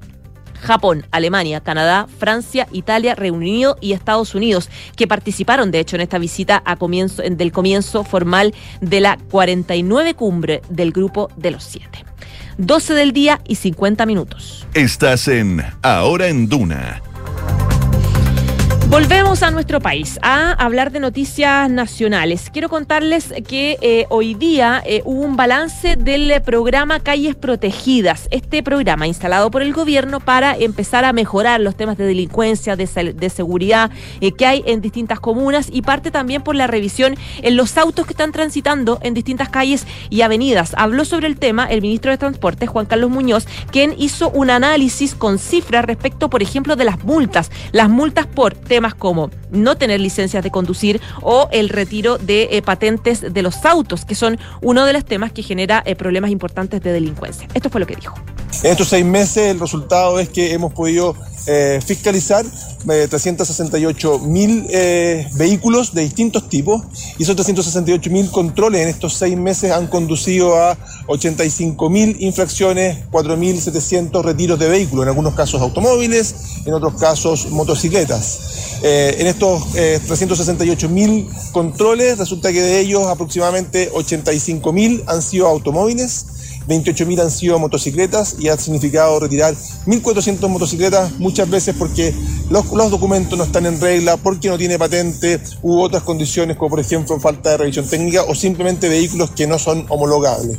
[0.67, 6.03] Japón, Alemania, Canadá, Francia, Italia, Reino Unido y Estados Unidos, que participaron de hecho en
[6.03, 11.63] esta visita a comienzo, del comienzo formal de la 49 cumbre del Grupo de los
[11.65, 12.05] Siete.
[12.59, 14.67] 12 del día y 50 minutos.
[14.75, 17.03] Estás en Ahora en Duna
[18.97, 22.49] Volvemos a nuestro país a hablar de noticias nacionales.
[22.51, 28.63] Quiero contarles que eh, hoy día eh, hubo un balance del programa Calles Protegidas, este
[28.63, 33.29] programa instalado por el gobierno para empezar a mejorar los temas de delincuencia, de, de
[33.29, 33.91] seguridad
[34.23, 38.07] eh, que hay en distintas comunas y parte también por la revisión en los autos
[38.07, 40.73] que están transitando en distintas calles y avenidas.
[40.75, 45.15] Habló sobre el tema el ministro de Transporte, Juan Carlos Muñoz, quien hizo un análisis
[45.15, 47.51] con cifras respecto, por ejemplo, de las multas.
[47.73, 52.63] Las multas por temas como no tener licencias de conducir o el retiro de eh,
[52.63, 56.83] patentes de los autos, que son uno de los temas que genera eh, problemas importantes
[56.83, 57.49] de delincuencia.
[57.55, 58.15] Esto fue lo que dijo.
[58.63, 61.15] En estos seis meses el resultado es que hemos podido
[61.47, 62.45] eh, fiscalizar
[62.87, 64.67] 368 mil
[65.35, 66.83] vehículos de distintos tipos
[67.19, 70.77] y esos 368 mil controles en estos seis meses han conducido a
[71.09, 76.35] 85 mil infracciones, 4.700 retiros de vehículos, en algunos casos automóviles,
[76.65, 78.81] en otros casos motocicletas.
[78.83, 85.47] Eh, en estos 368 mil controles resulta que de ellos aproximadamente 85 mil han sido
[85.47, 86.27] automóviles,
[86.69, 92.15] 28.000 han sido motocicletas y ha significado retirar 1.400 motocicletas muchas veces porque
[92.51, 96.71] los, los, documentos no están en regla, porque no tiene patente u otras condiciones como
[96.71, 100.59] por ejemplo falta de revisión técnica o simplemente vehículos que no son homologables.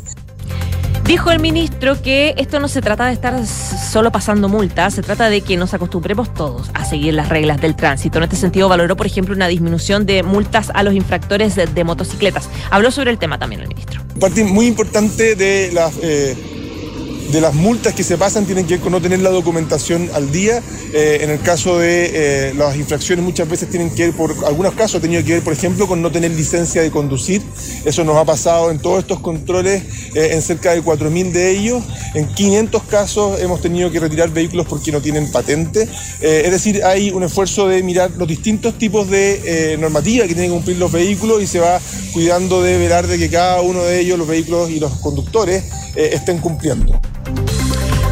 [1.07, 5.29] Dijo el ministro que esto no se trata de estar solo pasando multas, se trata
[5.29, 8.17] de que nos acostumbremos todos a seguir las reglas del tránsito.
[8.17, 12.49] En este sentido, valoró, por ejemplo, una disminución de multas a los infractores de, motocicletas.
[12.71, 14.01] Habló sobre el tema también el ministro.
[14.19, 15.93] Parte muy importante de las...
[16.01, 16.56] Eh,
[17.31, 20.31] de las multas que se pasan tienen que ver con no tener la documentación al
[20.31, 20.61] día.
[20.93, 24.73] Eh, en el caso de eh, las infracciones muchas veces tienen que ver, por algunos
[24.73, 27.41] casos ha tenido que ver, por ejemplo, con no tener licencia de conducir.
[27.85, 29.83] Eso nos ha pasado en todos estos controles,
[30.15, 31.83] eh, en cerca de 4.000 de ellos.
[32.13, 35.87] En 500 casos hemos tenido que retirar vehículos porque no tienen patente.
[36.21, 40.55] es decir, hay un esfuerzo de mirar los distintos tipos de normativa que tienen que
[40.55, 41.79] cumplir los vehículos y se va
[42.13, 45.63] cuidando de velar de que cada uno de ellos, los vehículos y los conductores,
[45.97, 46.99] estén cumpliendo.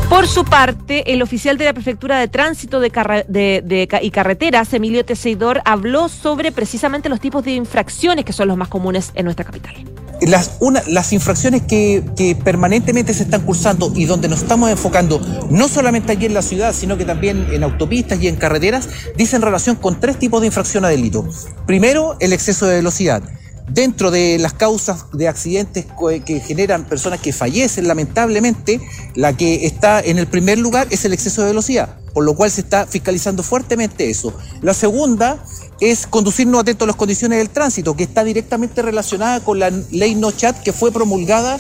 [0.09, 5.61] Por su parte, el oficial de la Prefectura de Tránsito de y Carreteras, Emilio Teseidor,
[5.65, 9.73] habló sobre precisamente los tipos de infracciones que son los más comunes en nuestra capital.
[10.21, 15.19] Las, una, las infracciones que, que, permanentemente se están cursando y donde nos estamos enfocando,
[15.49, 19.41] no solamente aquí en la ciudad, sino que también en autopistas y en carreteras, dicen
[19.41, 21.27] relación con tres tipos de infracción a delito.
[21.65, 23.23] Primero, el exceso de velocidad
[23.68, 25.86] dentro de las causas de accidentes
[26.26, 28.80] que generan personas que fallecen, lamentablemente,
[29.16, 32.51] la que está en el primer lugar es el exceso de velocidad, por lo cual
[32.51, 34.34] se está fiscalizando fuertemente eso.
[34.61, 35.43] La segunda
[35.80, 39.72] es conducir no atento a las condiciones del tránsito, que está directamente relacionada con la
[39.91, 41.59] ley No Chat que fue promulgada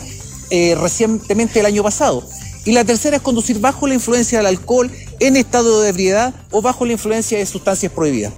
[0.51, 2.23] eh, recientemente el año pasado.
[2.65, 6.61] Y la tercera es conducir bajo la influencia del alcohol, en estado de ebriedad o
[6.61, 8.33] bajo la influencia de sustancias prohibidas.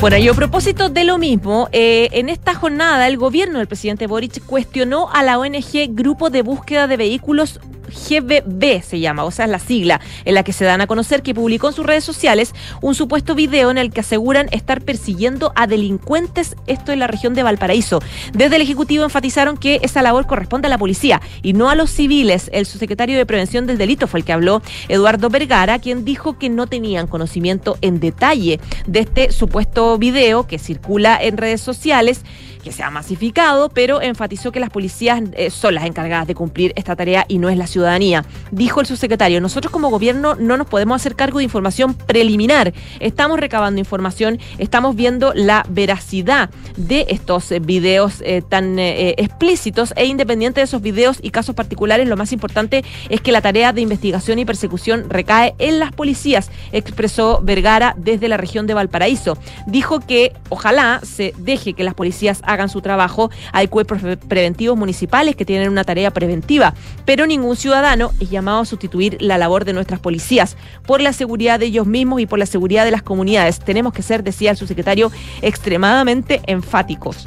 [0.00, 4.06] Bueno, y a propósito de lo mismo, eh, en esta jornada el gobierno del presidente
[4.06, 7.60] Boric cuestionó a la ONG Grupo de Búsqueda de Vehículos
[7.90, 11.22] GBB se llama, o sea, es la sigla en la que se dan a conocer
[11.22, 15.52] que publicó en sus redes sociales un supuesto video en el que aseguran estar persiguiendo
[15.56, 18.00] a delincuentes, esto en la región de Valparaíso.
[18.32, 21.90] Desde el Ejecutivo enfatizaron que esa labor corresponde a la policía y no a los
[21.90, 22.50] civiles.
[22.52, 26.48] El subsecretario de Prevención del Delito fue el que habló, Eduardo Vergara, quien dijo que
[26.48, 32.22] no tenían conocimiento en detalle de este supuesto video que circula en redes sociales
[32.60, 36.72] que se ha masificado, pero enfatizó que las policías eh, son las encargadas de cumplir
[36.76, 38.24] esta tarea y no es la ciudadanía.
[38.50, 42.72] Dijo el subsecretario, nosotros como gobierno no nos podemos hacer cargo de información preliminar.
[43.00, 50.06] Estamos recabando información, estamos viendo la veracidad de estos eh, videos eh, tan explícitos e
[50.06, 53.80] independiente de esos videos y casos particulares, lo más importante es que la tarea de
[53.80, 59.36] investigación y persecución recae en las policías, expresó Vergara desde la región de Valparaíso.
[59.66, 63.30] Dijo que ojalá se deje que las policías hagan su trabajo.
[63.52, 66.74] Hay cuerpos preventivos municipales que tienen una tarea preventiva,
[67.04, 71.58] pero ningún ciudadano es llamado a sustituir la labor de nuestras policías por la seguridad
[71.58, 73.60] de ellos mismos y por la seguridad de las comunidades.
[73.60, 75.10] Tenemos que ser, decía el subsecretario,
[75.42, 77.26] extremadamente enfáticos.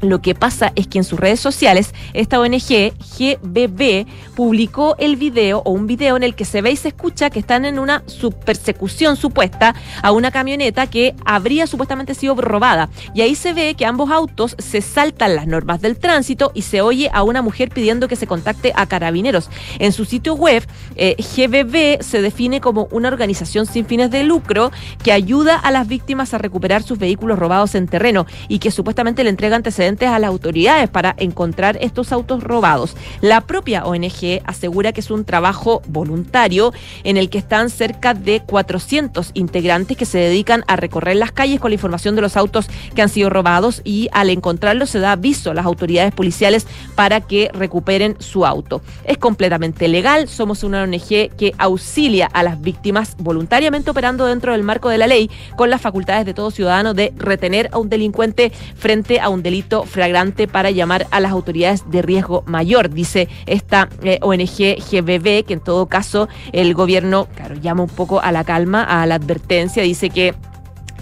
[0.00, 5.60] Lo que pasa es que en sus redes sociales, esta ONG, GBB, publicó el video
[5.64, 8.02] o un video en el que se ve y se escucha que están en una
[8.46, 12.88] persecución supuesta a una camioneta que habría supuestamente sido robada.
[13.14, 16.80] Y ahí se ve que ambos autos se saltan las normas del tránsito y se
[16.80, 19.50] oye a una mujer pidiendo que se contacte a carabineros.
[19.78, 24.72] En su sitio web, eh, GBB se define como una organización sin fines de lucro
[25.02, 29.24] que ayuda a las víctimas a recuperar sus vehículos robados en terreno y que supuestamente
[29.24, 32.96] le entrega antecedentes a las autoridades para encontrar estos autos robados.
[33.20, 36.72] La propia ONG asegura que es un trabajo voluntario
[37.02, 41.60] en el que están cerca de 400 integrantes que se dedican a recorrer las calles
[41.60, 45.12] con la información de los autos que han sido robados y al encontrarlos se da
[45.12, 48.82] aviso a las autoridades policiales para que recuperen su auto.
[49.04, 54.62] Es completamente legal, somos una ONG que auxilia a las víctimas voluntariamente operando dentro del
[54.62, 58.52] marco de la ley con las facultades de todo ciudadano de retener a un delincuente
[58.76, 63.88] frente a un delito flagrante para llamar a las autoridades de riesgo mayor, dice esta
[64.02, 68.44] eh, ONG GBB, que en todo caso el gobierno, claro, llama un poco a la
[68.44, 70.34] calma, a la advertencia, dice que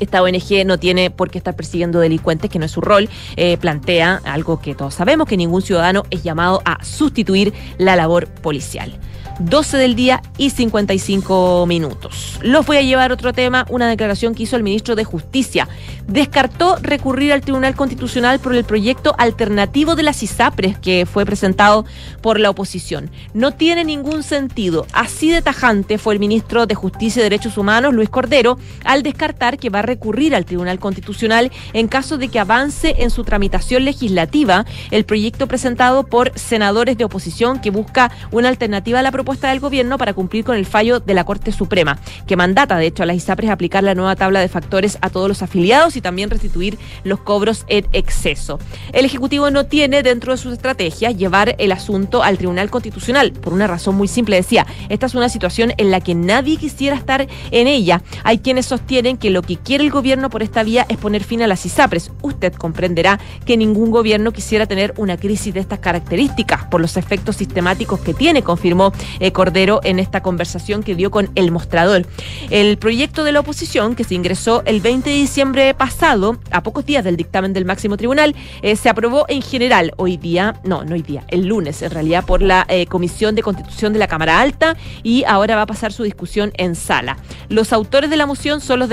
[0.01, 3.57] esta ONG no tiene por qué estar persiguiendo delincuentes, que no es su rol, eh,
[3.57, 8.99] plantea algo que todos sabemos, que ningún ciudadano es llamado a sustituir la labor policial.
[9.39, 12.39] 12 del día y 55 minutos.
[12.43, 15.68] Los voy a llevar otro tema, una declaración que hizo el ministro de Justicia.
[16.09, 21.84] Descartó recurrir al Tribunal Constitucional por el proyecto alternativo de las ISAPRES que fue presentado
[22.20, 23.11] por la oposición.
[23.32, 24.86] No tiene ningún sentido.
[24.93, 29.59] Así de tajante fue el ministro de Justicia y Derechos Humanos, Luis Cordero, al descartar
[29.59, 33.84] que va a recurrir al Tribunal Constitucional en caso de que avance en su tramitación
[33.84, 39.28] legislativa el proyecto presentado por senadores de oposición que busca una alternativa a la propuesta
[39.29, 42.87] propuesta del gobierno para cumplir con el fallo de la Corte Suprema, que mandata, de
[42.87, 46.01] hecho, a las ISAPRES aplicar la nueva tabla de factores a todos los afiliados y
[46.01, 48.59] también restituir los cobros en exceso.
[48.95, 53.53] El Ejecutivo no tiene dentro de sus estrategias llevar el asunto al Tribunal Constitucional, por
[53.53, 54.37] una razón muy simple.
[54.37, 58.03] Decía, esta es una situación en la que nadie quisiera estar en ella.
[58.24, 61.43] Hay quienes sostienen que lo que quiere el gobierno por esta vía es poner fin
[61.43, 62.12] a las ISAPRES.
[62.22, 67.37] Usted comprenderá que ningún gobierno quisiera tener una crisis de estas características por los efectos
[67.37, 72.07] sistemáticos que tiene, confirmó eh, Cordero en esta conversación que dio con El Mostrador.
[72.51, 76.85] El proyecto de la oposición, que se ingresó el 20 de diciembre pasado, a pocos
[76.85, 80.95] días del dictamen del máximo tribunal, eh, se aprobó en general hoy día, no, no
[80.95, 84.41] hoy día, el lunes en realidad, por la eh, Comisión de Constitución de la Cámara
[84.41, 87.16] Alta y ahora va a pasar su discusión en sala.
[87.49, 88.89] Los autores de la moción son los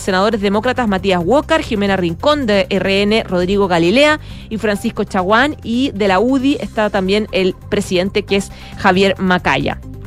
[0.00, 6.08] senadores demócratas Matías Walker, Jimena Rincón de RN, Rodrigo Galilea y Francisco Chaguán y de
[6.08, 9.67] la UDI está también el presidente que es Javier Macaya.
[9.68, 9.97] Media.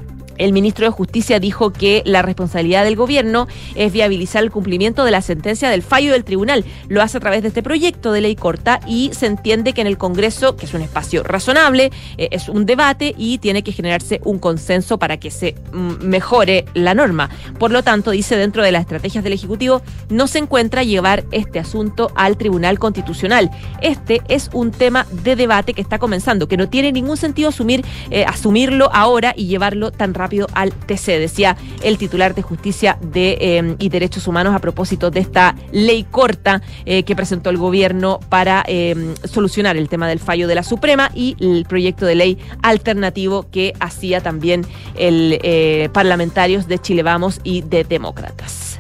[0.42, 5.12] El ministro de Justicia dijo que la responsabilidad del gobierno es viabilizar el cumplimiento de
[5.12, 6.66] la sentencia del fallo del tribunal.
[6.88, 9.88] Lo hace a través de este proyecto de ley corta y se entiende que en
[9.88, 14.20] el Congreso, que es un espacio razonable, eh, es un debate y tiene que generarse
[14.24, 17.30] un consenso para que se mm, mejore la norma.
[17.60, 21.60] Por lo tanto, dice dentro de las estrategias del Ejecutivo, no se encuentra llevar este
[21.60, 23.52] asunto al Tribunal Constitucional.
[23.82, 27.86] Este es un tema de debate que está comenzando, que no tiene ningún sentido asumir,
[28.10, 33.38] eh, asumirlo ahora y llevarlo tan rápido al TC, decía el titular de Justicia de,
[33.40, 38.20] em, y Derechos Humanos a propósito de esta ley corta eh, que presentó el gobierno
[38.30, 42.38] para em, solucionar el tema del fallo de la Suprema y el proyecto de ley
[42.62, 44.66] alternativo que hacía también
[44.98, 48.80] el eh, parlamentarios de Chile Vamos y de Demócratas.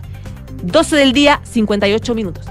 [0.63, 2.45] 12 del día, 58 minutos.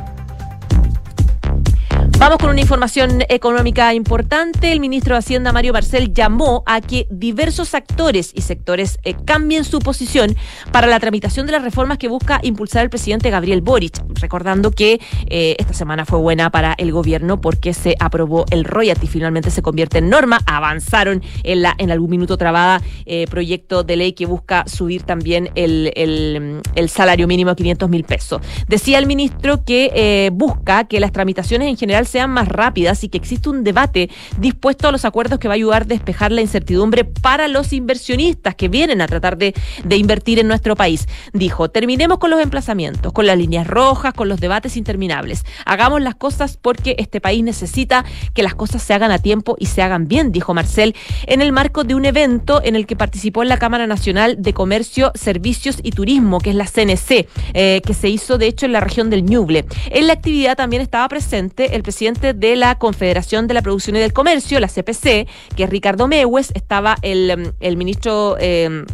[2.21, 4.73] Vamos con una información económica importante.
[4.73, 9.65] El ministro de Hacienda, Mario Marcel, llamó a que diversos actores y sectores eh, cambien
[9.65, 10.37] su posición
[10.71, 14.05] para la tramitación de las reformas que busca impulsar el presidente Gabriel Boric.
[14.21, 19.07] Recordando que eh, esta semana fue buena para el gobierno porque se aprobó el royalty,
[19.07, 20.41] finalmente se convierte en norma.
[20.45, 25.49] Avanzaron en la en algún minuto trabada eh, proyecto de ley que busca subir también
[25.55, 28.43] el, el, salario mínimo a 500 mil pesos.
[28.69, 33.19] Decía el ministro que busca que las tramitaciones en general sean más rápidas y que
[33.19, 37.05] existe un debate dispuesto a los acuerdos que va a ayudar a despejar la incertidumbre
[37.05, 39.55] para los inversionistas que vienen a tratar de,
[39.85, 41.07] de invertir en nuestro país.
[41.33, 45.45] Dijo, terminemos con los emplazamientos, con las líneas rojas, con los debates interminables.
[45.65, 48.05] Hagamos las cosas porque este país necesita
[48.35, 50.95] que las cosas se hagan a tiempo y se hagan bien, dijo Marcel,
[51.27, 54.53] en el marco de un evento en el que participó en la Cámara Nacional de
[54.53, 58.73] Comercio, Servicios y Turismo, que es la CNC, eh, que se hizo de hecho en
[58.73, 59.65] la región del Ñuble.
[59.91, 63.99] En la actividad también estaba presente el presidente de la Confederación de la Producción y
[63.99, 68.37] del Comercio, la CPC, que es Ricardo Mewes, estaba el, el ministro...
[68.41, 68.85] Eh,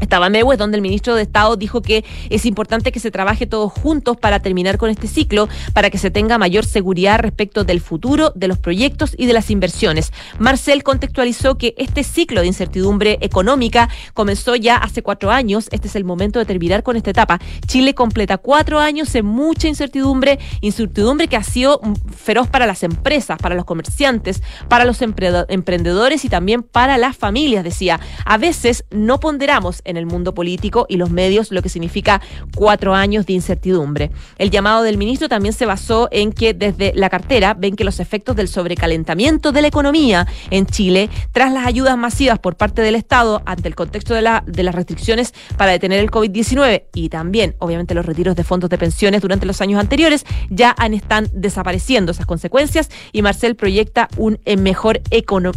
[0.00, 3.72] estaba Mewes, donde el ministro de Estado dijo que es importante que se trabaje todos
[3.72, 8.32] juntos para terminar con este ciclo, para que se tenga mayor seguridad respecto del futuro,
[8.34, 10.12] de los proyectos y de las inversiones.
[10.38, 15.68] Marcel contextualizó que este ciclo de incertidumbre económica comenzó ya hace cuatro años.
[15.70, 17.38] Este es el momento de terminar con esta etapa.
[17.66, 21.80] Chile completa cuatro años en mucha incertidumbre, incertidumbre que ha sido
[22.16, 27.64] feroz para las empresas, para los comerciantes, para los emprendedores y también para las familias,
[27.64, 28.00] decía.
[28.24, 32.20] A veces no ponderamos en el mundo político y los medios, lo que significa
[32.54, 34.10] cuatro años de incertidumbre.
[34.38, 38.00] El llamado del ministro también se basó en que desde la cartera ven que los
[38.00, 42.94] efectos del sobrecalentamiento de la economía en Chile, tras las ayudas masivas por parte del
[42.94, 47.54] Estado ante el contexto de, la, de las restricciones para detener el COVID-19 y también,
[47.58, 52.26] obviamente, los retiros de fondos de pensiones durante los años anteriores, ya están desapareciendo esas
[52.26, 55.00] consecuencias y Marcel proyecta un eh, mejor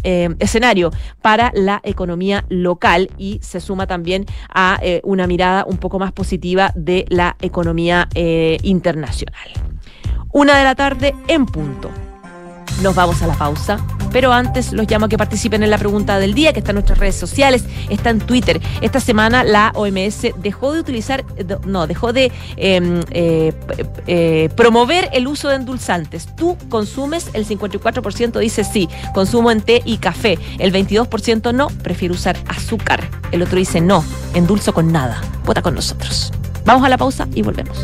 [0.04, 4.19] eh, escenario para la economía local y se suma también
[4.50, 9.50] a eh, una mirada un poco más positiva de la economía eh, internacional.
[10.32, 11.90] Una de la tarde en punto.
[12.82, 13.78] Nos vamos a la pausa,
[14.12, 16.76] pero antes los llamo a que participen en la pregunta del día, que está en
[16.76, 18.62] nuestras redes sociales, está en Twitter.
[18.82, 21.24] Esta semana la OMS dejó de utilizar,
[21.66, 23.53] no, dejó de em, eh,
[24.07, 26.28] eh, promover el uso de endulzantes.
[26.36, 30.38] Tú consumes, el 54% dice sí, consumo en té y café.
[30.57, 33.10] El 22% no, prefiere usar azúcar.
[33.32, 34.03] El otro dice no,
[34.34, 35.22] endulzo con nada.
[35.45, 36.32] Vota con nosotros.
[36.66, 37.84] Vamos a la pausa y volvemos.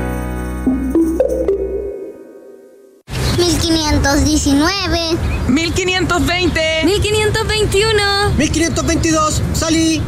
[4.15, 5.17] 1519.
[5.47, 6.85] 1520.
[6.85, 8.29] 1521.
[8.37, 9.41] 1522.
[9.53, 10.01] Salí.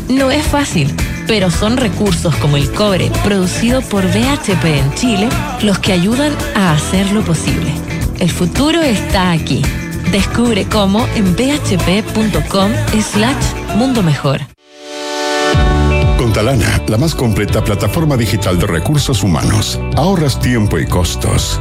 [0.08, 0.94] No es fácil,
[1.26, 5.28] pero son recursos como el cobre producido por BHP en Chile
[5.62, 7.72] los que ayudan a hacerlo posible.
[8.18, 9.62] El futuro está aquí.
[10.10, 14.40] Descubre cómo en bhp.com slash mundo mejor.
[16.16, 21.60] Con Talana, la más completa plataforma digital de recursos humanos, ahorras tiempo y costos.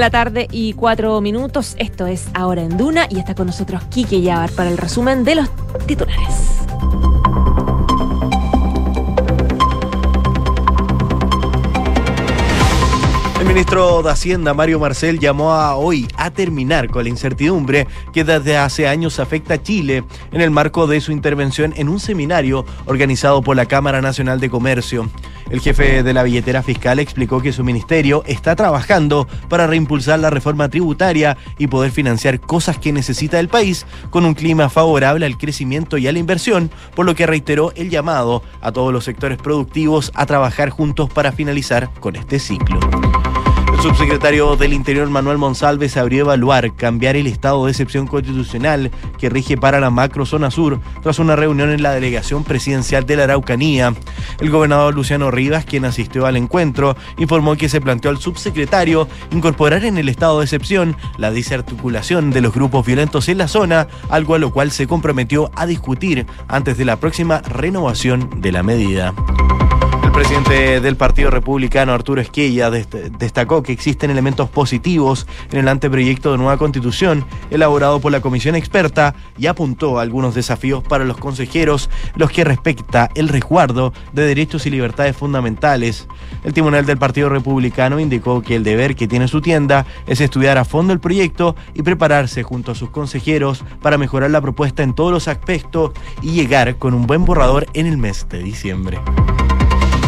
[0.00, 1.76] La tarde y cuatro minutos.
[1.78, 5.34] Esto es Ahora en Duna y está con nosotros Kike Yabar para el resumen de
[5.34, 5.50] los
[5.86, 6.64] titulares.
[13.40, 18.24] El ministro de Hacienda, Mario Marcel, llamó a hoy a terminar con la incertidumbre que
[18.24, 22.64] desde hace años afecta a Chile en el marco de su intervención en un seminario
[22.86, 25.10] organizado por la Cámara Nacional de Comercio.
[25.50, 30.30] El jefe de la billetera fiscal explicó que su ministerio está trabajando para reimpulsar la
[30.30, 35.38] reforma tributaria y poder financiar cosas que necesita el país con un clima favorable al
[35.38, 39.38] crecimiento y a la inversión, por lo que reiteró el llamado a todos los sectores
[39.38, 42.78] productivos a trabajar juntos para finalizar con este ciclo.
[43.82, 49.30] Subsecretario del Interior Manuel Monsalve se abrió evaluar cambiar el estado de excepción constitucional que
[49.30, 53.94] rige para la macrozona sur tras una reunión en la delegación presidencial de la Araucanía.
[54.38, 59.82] El gobernador Luciano Rivas, quien asistió al encuentro, informó que se planteó al subsecretario incorporar
[59.86, 64.34] en el estado de excepción la desarticulación de los grupos violentos en la zona, algo
[64.34, 69.14] a lo cual se comprometió a discutir antes de la próxima renovación de la medida.
[70.20, 75.66] El presidente del Partido Republicano, Arturo Esquella, dest destacó que existen elementos positivos en el
[75.66, 81.06] anteproyecto de nueva constitución elaborado por la comisión experta y apuntó a algunos desafíos para
[81.06, 86.06] los consejeros, los que respecta el resguardo de derechos y libertades fundamentales.
[86.44, 90.58] El tribunal del Partido Republicano indicó que el deber que tiene su tienda es estudiar
[90.58, 94.92] a fondo el proyecto y prepararse junto a sus consejeros para mejorar la propuesta en
[94.92, 99.00] todos los aspectos y llegar con un buen borrador en el mes de diciembre.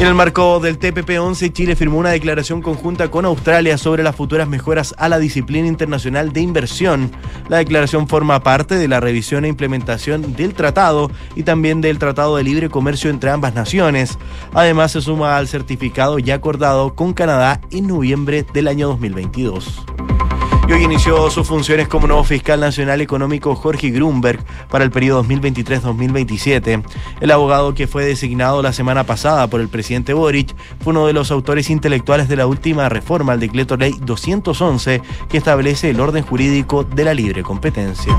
[0.03, 4.49] En el marco del TPP-11, Chile firmó una declaración conjunta con Australia sobre las futuras
[4.49, 7.13] mejoras a la disciplina internacional de inversión.
[7.49, 12.37] La declaración forma parte de la revisión e implementación del tratado y también del Tratado
[12.37, 14.19] de Libre Comercio entre ambas naciones.
[14.53, 19.85] Además, se suma al certificado ya acordado con Canadá en noviembre del año 2022
[20.69, 25.25] y hoy inició sus funciones como nuevo fiscal nacional económico Jorge Grunberg para el periodo
[25.25, 26.83] 2023-2027.
[27.21, 31.13] El abogado que fue designado la semana pasada por el presidente Boric fue uno de
[31.13, 36.25] los autores intelectuales de la última reforma al decreto ley 211 que establece el orden
[36.25, 38.17] jurídico de la libre competencia.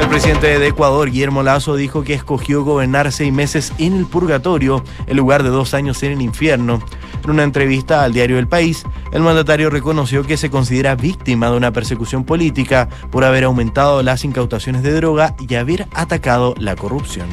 [0.00, 4.82] El presidente de Ecuador, Guillermo Lazo, dijo que escogió gobernar seis meses en el purgatorio
[5.06, 6.80] en lugar de dos años en el infierno.
[7.24, 11.56] En una entrevista al diario El País, el mandatario reconoció que se considera víctima de
[11.56, 17.28] una persecución política por haber aumentado las incautaciones de droga y haber atacado la corrupción.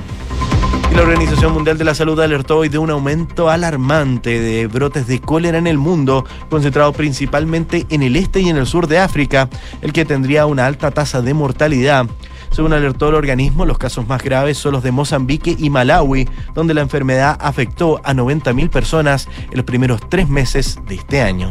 [0.96, 5.20] La Organización Mundial de la Salud alertó hoy de un aumento alarmante de brotes de
[5.20, 9.50] cólera en el mundo, concentrado principalmente en el este y en el sur de África,
[9.82, 12.08] el que tendría una alta tasa de mortalidad.
[12.56, 16.74] Según alertó el organismo, los casos más graves son los de Mozambique y Malawi, donde
[16.74, 21.50] la enfermedad afectó a 90.000 personas en los primeros tres meses de este año.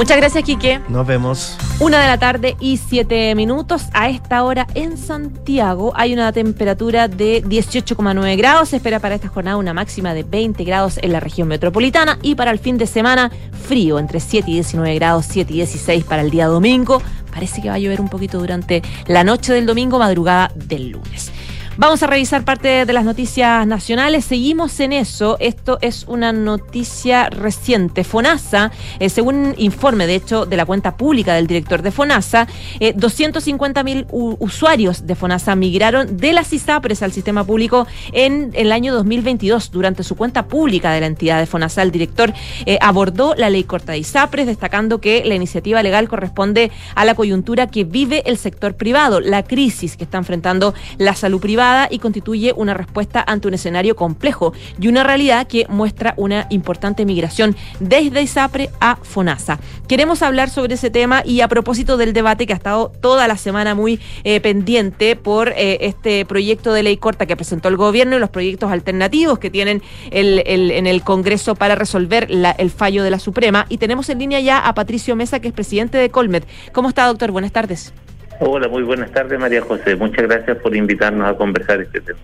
[0.00, 0.80] Muchas gracias, Quique.
[0.88, 1.58] Nos vemos.
[1.78, 3.88] Una de la tarde y siete minutos.
[3.92, 8.70] A esta hora en Santiago hay una temperatura de 18,9 grados.
[8.70, 12.18] Se espera para esta jornada una máxima de 20 grados en la región metropolitana.
[12.22, 13.30] Y para el fin de semana,
[13.68, 17.02] frío entre 7 y 19 grados, 7 y 16 para el día domingo.
[17.30, 21.30] Parece que va a llover un poquito durante la noche del domingo, madrugada del lunes.
[21.80, 24.26] Vamos a revisar parte de las noticias nacionales.
[24.26, 25.38] Seguimos en eso.
[25.40, 28.04] Esto es una noticia reciente.
[28.04, 32.48] FONASA, eh, según informe, de hecho, de la cuenta pública del director de FONASA,
[32.80, 38.72] eh, 250 mil usuarios de FONASA migraron de las ISAPRES al sistema público en, el
[38.72, 39.70] año 2022.
[39.70, 42.34] Durante su cuenta pública de la entidad de FONASA, el director
[42.66, 47.14] eh, abordó la ley corta de ISAPRES, destacando que la iniciativa legal corresponde a la
[47.14, 51.98] coyuntura que vive el sector privado, la crisis que está enfrentando la salud privada y
[51.98, 57.56] constituye una respuesta ante un escenario complejo y una realidad que muestra una importante migración
[57.78, 59.58] desde ISAPRE a FONASA.
[59.88, 63.36] Queremos hablar sobre ese tema y a propósito del debate que ha estado toda la
[63.36, 68.16] semana muy eh, pendiente por eh, este proyecto de ley corta que presentó el gobierno
[68.16, 73.10] y los proyectos alternativos que tienen el, en el Congreso para resolver el fallo de
[73.10, 73.66] la Suprema.
[73.68, 76.46] Y tenemos en línea ya a Patricio Mesa, que es presidente de Colmet.
[76.72, 77.30] ¿Cómo está, doctor?
[77.30, 77.92] Buenas tardes.
[78.42, 79.96] Hola, muy buenas tardes, María José.
[79.96, 82.18] Muchas gracias por invitarnos a conversar este tema.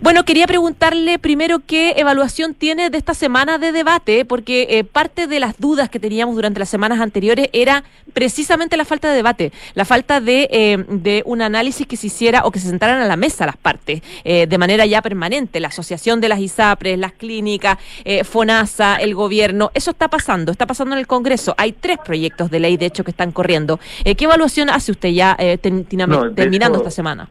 [0.00, 5.26] Bueno, quería preguntarle primero qué evaluación tiene de esta semana de debate, porque eh, parte
[5.26, 9.52] de las dudas que teníamos durante las semanas anteriores era precisamente la falta de debate,
[9.74, 13.06] la falta de, eh, de un análisis que se hiciera o que se sentaran a
[13.06, 17.12] la mesa las partes eh, de manera ya permanente, la asociación de las ISAPRES, las
[17.12, 19.70] clínicas, eh, FONASA, el gobierno.
[19.74, 21.54] Eso está pasando, está pasando en el Congreso.
[21.56, 23.80] Hay tres proyectos de ley, de hecho, que están corriendo.
[24.04, 27.28] ¿Qué evaluación hace usted ya eh, ten- No, terminando hecho, esta semana?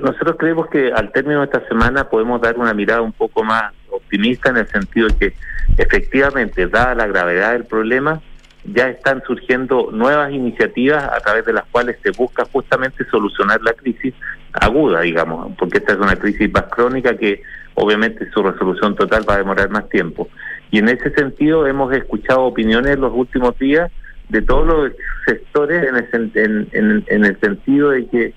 [0.00, 3.72] Nosotros creemos que al término de esta semana podemos dar una mirada un poco más
[3.90, 5.34] optimista en el sentido de que
[5.78, 8.20] efectivamente, dada la gravedad del problema,
[8.64, 13.72] ya están surgiendo nuevas iniciativas a través de las cuales se busca justamente solucionar la
[13.74, 14.12] crisis
[14.52, 17.42] aguda, digamos, porque esta es una crisis más crónica que
[17.74, 20.28] obviamente su resolución total va a demorar más tiempo.
[20.70, 23.92] Y en ese sentido hemos escuchado opiniones en los últimos días
[24.28, 24.92] de todos los
[25.26, 28.34] sectores en el, en- en- en el sentido de que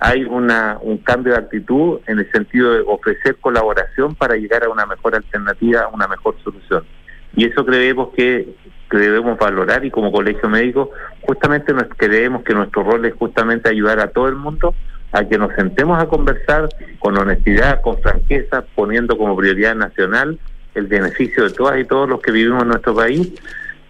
[0.00, 4.68] hay una, un cambio de actitud en el sentido de ofrecer colaboración para llegar a
[4.68, 6.84] una mejor alternativa, a una mejor solución.
[7.36, 8.54] Y eso creemos que,
[8.90, 10.90] que debemos valorar y como colegio médico
[11.22, 14.74] justamente nos creemos que nuestro rol es justamente ayudar a todo el mundo
[15.12, 16.68] a que nos sentemos a conversar
[16.98, 20.38] con honestidad, con franqueza, poniendo como prioridad nacional
[20.74, 23.32] el beneficio de todas y todos los que vivimos en nuestro país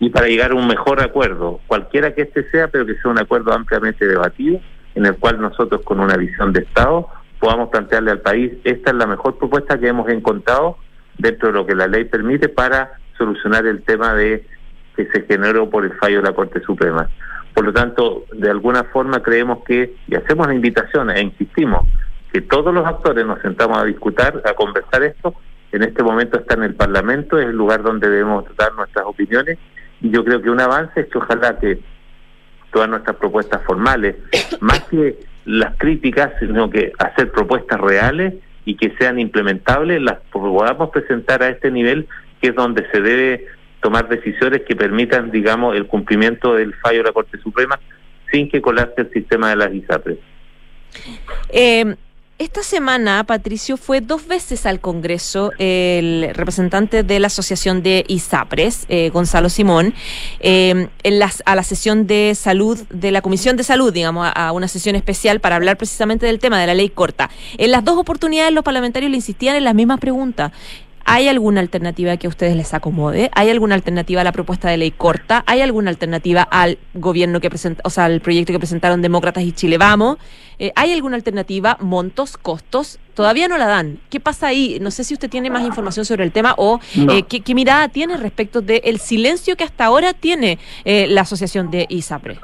[0.01, 3.19] y para llegar a un mejor acuerdo, cualquiera que este sea, pero que sea un
[3.19, 4.61] acuerdo ampliamente debatido,
[4.95, 7.09] en el cual nosotros con una visión de Estado
[7.39, 10.79] podamos plantearle al país, esta es la mejor propuesta que hemos encontrado
[11.19, 14.47] dentro de lo que la ley permite para solucionar el tema de
[14.97, 17.09] que se generó por el fallo de la Corte Suprema.
[17.53, 21.87] Por lo tanto, de alguna forma creemos que, y hacemos la invitación e insistimos,
[22.33, 25.35] que todos los actores nos sentamos a discutir, a conversar esto,
[25.71, 29.59] en este momento está en el Parlamento, es el lugar donde debemos dar nuestras opiniones,
[30.05, 31.79] y yo creo que un avance es que ojalá que
[32.71, 34.17] todas nuestras propuestas formales,
[34.61, 38.35] más que las críticas, sino que hacer propuestas reales
[38.67, 42.07] y que sean implementables, las podamos presentar a este nivel,
[42.43, 43.47] que es donde se debe
[43.81, 47.81] tomar decisiones que permitan, digamos, el cumplimiento del fallo de la Corte Suprema
[48.31, 50.19] sin que colapse el sistema de las ISAPRES.
[51.49, 51.97] Eh,
[52.39, 58.87] esta semana, Patricio, fue dos veces al Congreso el representante de la Asociación de ISAPRES,
[58.89, 59.95] eh, Gonzalo Simón,
[60.41, 64.49] eh, en las, a la sesión de salud, de la Comisión de Salud, digamos, a,
[64.49, 67.31] a una sesión especial para hablar precisamente del tema de la ley corta.
[67.57, 70.51] En las dos oportunidades los parlamentarios le insistían en las mismas preguntas.
[71.07, 73.31] ¿Hay alguna alternativa que a ustedes les acomode?
[73.35, 75.45] ¿Hay alguna alternativa a la propuesta de ley corta?
[75.47, 79.53] ¿Hay alguna alternativa al gobierno que presenta, o sea, al proyecto que presentaron Demócratas y
[79.53, 80.17] Chile Vamos?
[80.59, 81.77] Eh, ¿Hay alguna alternativa?
[81.81, 82.39] ¿Montos?
[82.39, 82.99] ¿Costos?
[83.15, 83.99] Todavía no la dan.
[84.09, 84.79] ¿Qué pasa ahí?
[84.81, 87.13] No sé si usted tiene más información sobre el tema o No.
[87.13, 91.71] eh, ¿qué, qué mirada tiene respecto del silencio que hasta ahora tiene eh, la asociación
[91.71, 92.39] de ISAPRE.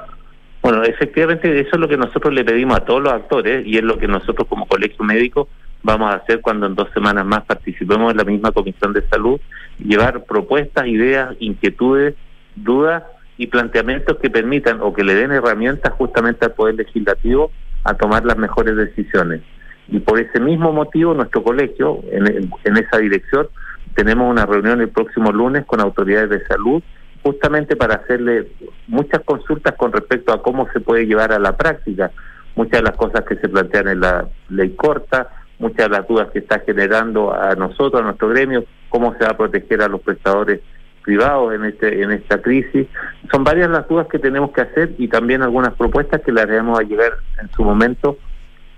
[0.62, 3.82] Bueno, efectivamente eso es lo que nosotros le pedimos a todos los actores y es
[3.82, 5.48] lo que nosotros como colegio médico
[5.82, 9.40] vamos a hacer cuando en dos semanas más participemos en la misma comisión de salud,
[9.78, 12.14] llevar propuestas, ideas, inquietudes,
[12.56, 13.02] dudas
[13.38, 17.50] y planteamientos que permitan o que le den herramientas justamente al Poder Legislativo
[17.84, 19.40] a tomar las mejores decisiones.
[19.88, 23.48] Y por ese mismo motivo nuestro colegio, en, esa dirección,
[23.94, 26.82] tenemos una reunión el próximo lunes con autoridades de salud
[27.22, 28.48] justamente para hacerle
[28.86, 32.10] muchas consultas con respecto a cómo se puede llevar a la práctica
[32.56, 35.28] muchas de las cosas que se plantean en la ley corta,
[35.60, 39.30] muchas de las dudas que está generando a nosotros, a nuestro gremio, cómo se va
[39.30, 40.60] a proteger a los prestadores
[41.02, 42.86] privados en este en esta crisis.
[43.30, 46.78] Son varias las dudas que tenemos que hacer y también algunas propuestas que le haremos
[46.78, 48.18] a llegar en su momento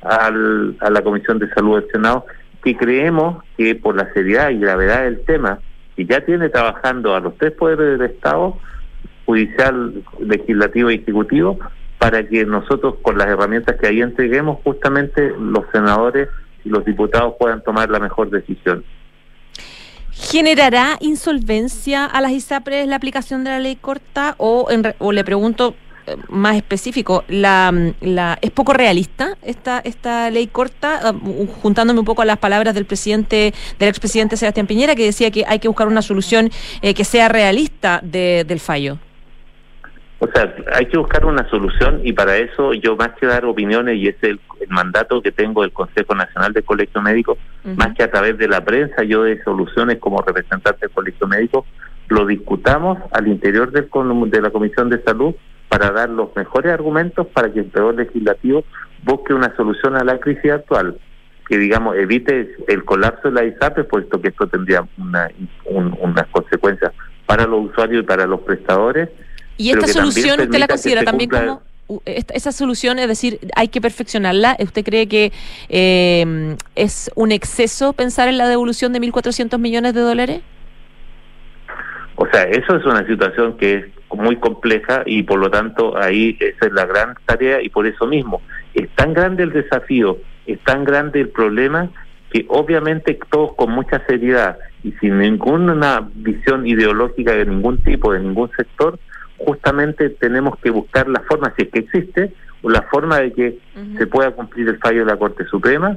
[0.02, 2.26] al, a la Comisión de Salud del Senado,
[2.62, 5.60] que creemos que por la seriedad y gravedad del tema,
[5.96, 8.58] que ya tiene trabajando a los tres poderes del Estado,
[9.24, 11.58] judicial, legislativo y ejecutivo,
[11.98, 16.28] para que nosotros con las herramientas que ahí entreguemos, justamente los senadores
[16.64, 18.84] y los diputados puedan tomar la mejor decisión.
[20.14, 24.34] ¿Generará insolvencia a las ISAPRES la aplicación de la ley corta?
[24.38, 25.74] O, en o le pregunto
[26.06, 31.00] eh, más específico, la, la, ¿es poco realista esta, esta ley corta?
[31.02, 35.04] Ah, u- juntándome un poco a las palabras del presidente, del expresidente Sebastián Piñera, que
[35.04, 36.50] decía que hay que buscar una solución
[36.82, 38.98] eh, que sea realista de- del fallo.
[40.24, 43.96] O sea, hay que buscar una solución y para eso yo más que dar opiniones,
[43.96, 47.36] y es el, el mandato que tengo del Consejo Nacional de Colegio Médico,
[47.76, 51.66] más que a través de la prensa, yo de soluciones como representante del Colegio Médico,
[52.08, 53.88] lo discutamos al interior del,
[54.30, 55.34] de la Comisión de Salud
[55.68, 58.62] para dar los mejores argumentos para que el Poder Legislativo
[59.02, 60.98] busque una solución a la crisis actual,
[61.48, 65.28] que digamos evite el colapso de la ISAPRE, puesto que esto tendría una,
[65.64, 66.92] un- unas consecuencias
[67.26, 69.08] para los usuarios y para los prestadores.
[69.62, 71.46] Y esta solución, ¿usted la considera también cumpla-
[71.88, 74.56] como esta- esa solución, es decir, hay que perfeccionarla?
[74.58, 75.32] ¿Usted cree que
[75.68, 80.40] eh, es un exceso pensar en la devolución de 1.400 millones de dólares?
[82.16, 83.84] O sea, eso es una situación que es
[84.14, 88.06] muy compleja y por lo tanto ahí esa es la gran tarea y por eso
[88.06, 88.42] mismo
[88.74, 91.88] es tan grande el desafío, es tan grande el problema
[92.30, 98.20] que obviamente todos con mucha seriedad y sin ninguna visión ideológica de ningún tipo, de
[98.20, 98.98] ningún sector,
[99.46, 102.32] justamente tenemos que buscar la forma, si es que existe,
[102.62, 103.58] o la forma de que
[103.98, 105.96] se pueda cumplir el fallo de la Corte Suprema,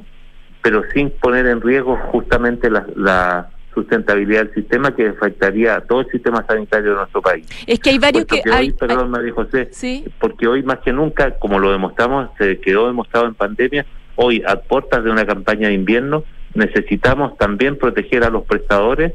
[0.61, 6.01] pero sin poner en riesgo justamente la, la sustentabilidad del sistema que afectaría a todo
[6.01, 7.45] el sistema sanitario de nuestro país.
[7.67, 8.49] Es que hay varios Puesto que...
[8.49, 10.05] que hay, hoy, perdón, María José, Sí.
[10.19, 13.85] porque hoy más que nunca, como lo demostramos, se quedó demostrado en pandemia,
[14.15, 16.23] hoy a puertas de una campaña de invierno
[16.55, 19.13] necesitamos también proteger a los prestadores,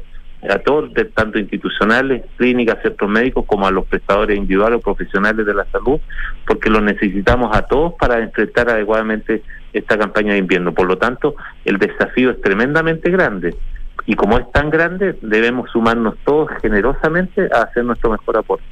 [0.49, 5.53] a todos, tanto institucionales, clínicas, centros médicos, como a los prestadores individuales o profesionales de
[5.53, 5.99] la salud,
[6.47, 9.43] porque los necesitamos a todos para enfrentar adecuadamente
[9.73, 10.73] esta campaña de invierno.
[10.73, 11.35] Por lo tanto,
[11.65, 13.55] el desafío es tremendamente grande.
[14.05, 18.65] Y como es tan grande, debemos sumarnos todos generosamente a hacer nuestro mejor aporte.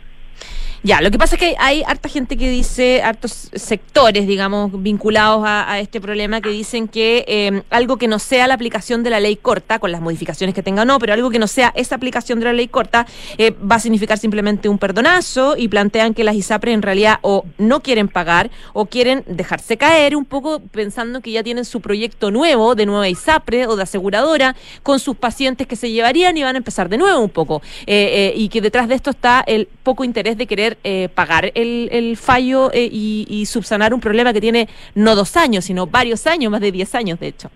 [0.81, 5.43] Ya, lo que pasa es que hay harta gente que dice, hartos sectores, digamos, vinculados
[5.45, 9.19] a, este problema, que dicen que eh, algo que no sea la aplicación de la
[9.19, 11.95] ley corta, con las modificaciones que tenga o no, pero algo que no sea esa
[11.95, 13.05] aplicación de la ley corta,
[13.37, 17.45] eh, va a significar simplemente un perdonazo y plantean que las ISAPRES en realidad o
[17.57, 22.31] no quieren pagar o quieren dejarse caer un poco pensando que ya tienen su proyecto
[22.31, 26.55] nuevo de nueva ISAPRE o de aseguradora con sus pacientes que se llevarían y van
[26.55, 27.61] a empezar de nuevo un poco.
[27.85, 31.51] Eh, eh, y que detrás de esto está el poco interés de querer eh, pagar
[31.55, 35.87] el, el fallo eh, y, y subsanar un problema que tiene no dos años, sino
[35.87, 37.49] varios años, más de diez años de hecho.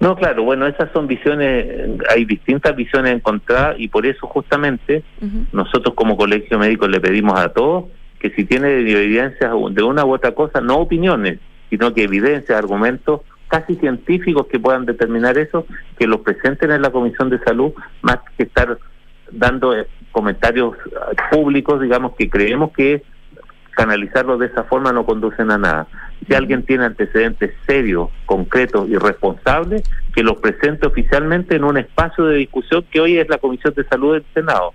[0.00, 5.04] No, claro, bueno, esas son visiones, hay distintas visiones encontradas y por eso justamente
[5.52, 7.84] nosotros como colegio médico le pedimos a todos
[8.18, 11.40] que si tiene evidencias de una u otra cosa, no opiniones,
[11.70, 15.66] sino que evidencias, argumentos casi científicos que puedan determinar eso,
[15.98, 18.78] que los presenten en la Comisión de Salud, más que estar
[19.30, 19.74] dando
[20.12, 23.02] comentarios eh, públicos, digamos, que creemos que
[23.72, 25.86] canalizarlos de esa forma no conducen a nada.
[26.26, 29.82] Si alguien tiene antecedentes serios, concretos y responsables,
[30.14, 33.84] que los presente oficialmente en un espacio de discusión que hoy es la Comisión de
[33.84, 34.72] Salud del Senado.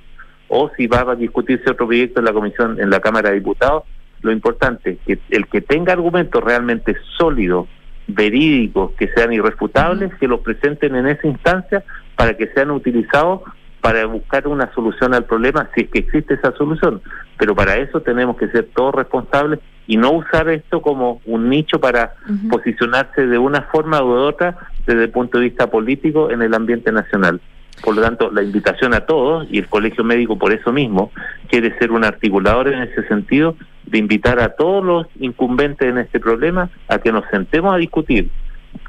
[0.49, 3.83] O si va a discutirse otro proyecto en la Comisión, en la Cámara de Diputados,
[4.21, 7.67] lo importante es que el que tenga argumentos realmente sólidos,
[8.07, 11.83] verídicos, que sean irrefutables, que los presenten en esa instancia
[12.15, 13.41] para que sean utilizados
[13.87, 17.01] para buscar una solución al problema, si es que existe esa solución.
[17.37, 21.79] Pero para eso tenemos que ser todos responsables y no usar esto como un nicho
[21.79, 22.15] para
[22.49, 26.91] posicionarse de una forma u otra desde el punto de vista político en el ambiente
[26.91, 27.39] nacional.
[27.81, 31.13] Por lo tanto, la invitación a todos, y el Colegio Médico por eso mismo
[31.47, 33.55] quiere ser un articulador en ese sentido,
[33.85, 38.29] de invitar a todos los incumbentes en este problema a que nos sentemos a discutir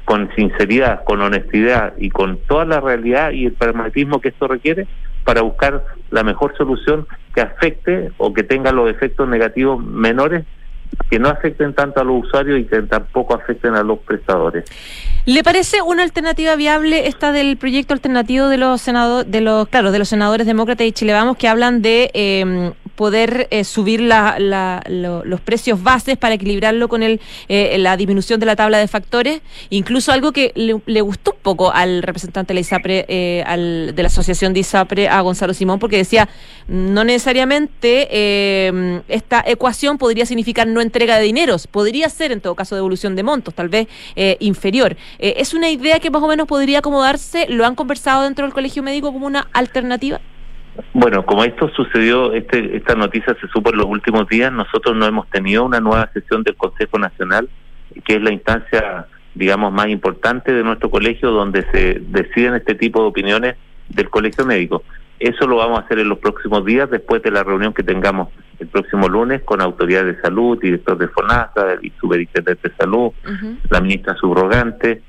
[0.05, 4.87] con sinceridad, con honestidad y con toda la realidad y el pragmatismo que esto requiere
[5.23, 10.45] para buscar la mejor solución que afecte o que tenga los efectos negativos menores
[11.09, 14.65] que no afecten tanto a los usuarios y que tampoco afecten a los prestadores.
[15.25, 19.91] ¿Le parece una alternativa viable esta del proyecto alternativo de los senadores, de los, claro,
[19.91, 24.37] de los senadores demócratas y Chile Vamos que hablan de eh, poder eh, subir la,
[24.39, 28.77] la- lo- los precios bases para equilibrarlo con el, eh, la disminución de la tabla
[28.79, 29.41] de factores?
[29.69, 33.93] Incluso algo que le, le gustó un poco al representante de la ISAPRE, eh, al,
[33.95, 36.27] de la asociación de ISAPRE, a Gonzalo Simón, porque decía,
[36.67, 42.55] no necesariamente eh, esta ecuación podría significar no entrega de dineros, podría ser en todo
[42.55, 44.95] caso devolución de montos, tal vez eh, inferior.
[45.19, 47.47] Eh, ¿Es una idea que más o menos podría acomodarse?
[47.49, 50.19] ¿Lo han conversado dentro del Colegio Médico como una alternativa?
[50.93, 55.05] Bueno, como esto sucedió, este, esta noticia se supo en los últimos días, nosotros no
[55.05, 57.49] hemos tenido una nueva sesión del Consejo Nacional,
[58.05, 63.01] que es la instancia, digamos, más importante de nuestro colegio, donde se deciden este tipo
[63.01, 63.55] de opiniones
[63.89, 64.83] del Colegio Médico.
[65.19, 68.29] Eso lo vamos a hacer en los próximos días, después de la reunión que tengamos
[68.59, 73.11] el próximo lunes con autoridades de salud, director de FONASA, el superintendente de salud,
[73.69, 75.01] la ministra subrogante,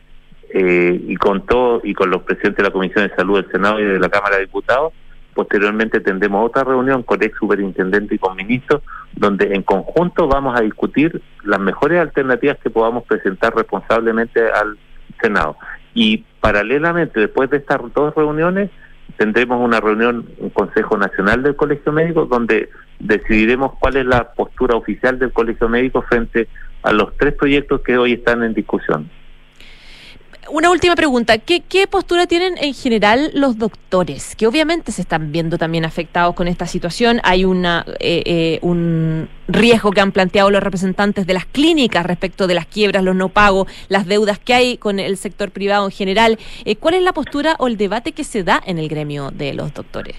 [0.53, 3.79] eh, y con todo, y con los presidentes de la Comisión de Salud del Senado
[3.81, 4.93] y de la Cámara de Diputados,
[5.35, 8.83] posteriormente tendremos otra reunión con ex superintendente y con ministros,
[9.15, 14.77] donde en conjunto vamos a discutir las mejores alternativas que podamos presentar responsablemente al
[15.23, 15.57] Senado.
[15.95, 18.71] Y paralelamente, después de estas dos reuniones,
[19.17, 22.69] tendremos una reunión, un Consejo Nacional del Colegio Médico, donde
[22.99, 26.49] decidiremos cuál es la postura oficial del Colegio Médico frente
[26.83, 29.11] a los tres proyectos que hoy están en discusión.
[30.53, 31.39] Una última pregunta.
[31.39, 34.35] ¿Qué, ¿Qué, postura tienen en general los doctores?
[34.35, 37.21] Que obviamente se están viendo también afectados con esta situación.
[37.23, 42.49] Hay una, eh, eh, un riesgo que han planteado los representantes de las clínicas respecto
[42.49, 45.93] de las quiebras, los no pagos, las deudas que hay con el sector privado en
[45.93, 46.39] general.
[46.65, 49.55] Eh, ¿Cuál es la postura o el debate que se da en el gremio de
[49.55, 50.17] los doctores?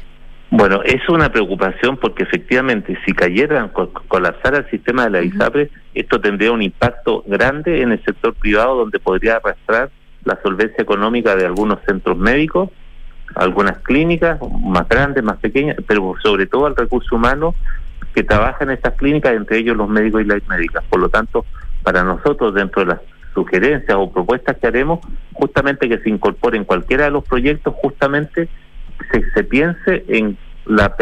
[0.49, 3.71] Bueno, es una preocupación porque efectivamente si cayeran,
[4.07, 8.75] colapsara el sistema de la ISAPRE, esto tendría un impacto grande en el sector privado
[8.75, 9.89] donde podría arrastrar
[10.23, 12.69] la solvencia económica de algunos centros médicos,
[13.35, 17.55] algunas clínicas más grandes, más pequeñas, pero sobre todo al recurso humano
[18.13, 20.83] que trabaja en estas clínicas, entre ellos los médicos y las médicas.
[20.89, 21.45] Por lo tanto,
[21.83, 23.01] para nosotros, dentro de las
[23.33, 24.99] sugerencias o propuestas que haremos,
[25.33, 28.49] justamente que se incorpore en cualquiera de los proyectos, justamente
[29.11, 30.95] se, se piense en la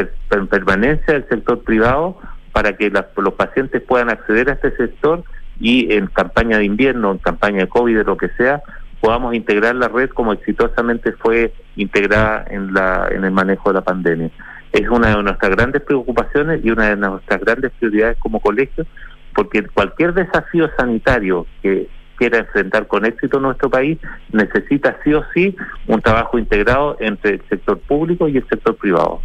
[0.50, 2.18] permanencia del sector privado
[2.52, 5.24] para que los pacientes puedan acceder a este sector
[5.60, 8.62] y en campaña de invierno, en campaña de COVID, o lo que sea,
[9.02, 13.82] podamos integrar la red como exitosamente fue integrada en, la, en el manejo de la
[13.82, 14.30] pandemia.
[14.72, 18.86] Es una de nuestras grandes preocupaciones y una de nuestras grandes prioridades como colegio,
[19.34, 23.98] porque cualquier desafío sanitario que quiera enfrentar con éxito nuestro país
[24.32, 25.56] necesita sí o sí
[25.88, 29.22] un trabajo integrado entre el sector público y el sector privado.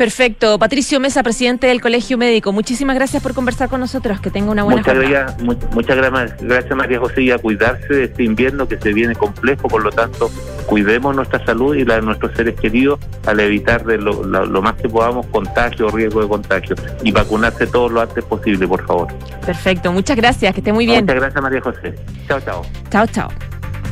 [0.00, 0.58] Perfecto.
[0.58, 4.18] Patricio Mesa, presidente del Colegio Médico, muchísimas gracias por conversar con nosotros.
[4.18, 5.42] Que tenga una buena muchas Gracias,
[5.74, 9.84] muchas gracias, María José, y a cuidarse de este invierno que se viene complejo, por
[9.84, 10.30] lo tanto,
[10.64, 14.88] cuidemos nuestra salud y la de nuestros seres queridos al evitar de lo, más que
[14.88, 19.08] podamos contagio o riesgo de contagio y vacunarse todo lo antes posible, por favor.
[19.44, 21.04] Perfecto, muchas gracias, que esté muy bien.
[21.04, 21.94] Muchas gracias, María José.
[22.26, 22.62] Chao, chao.
[22.90, 23.28] Chao, chao.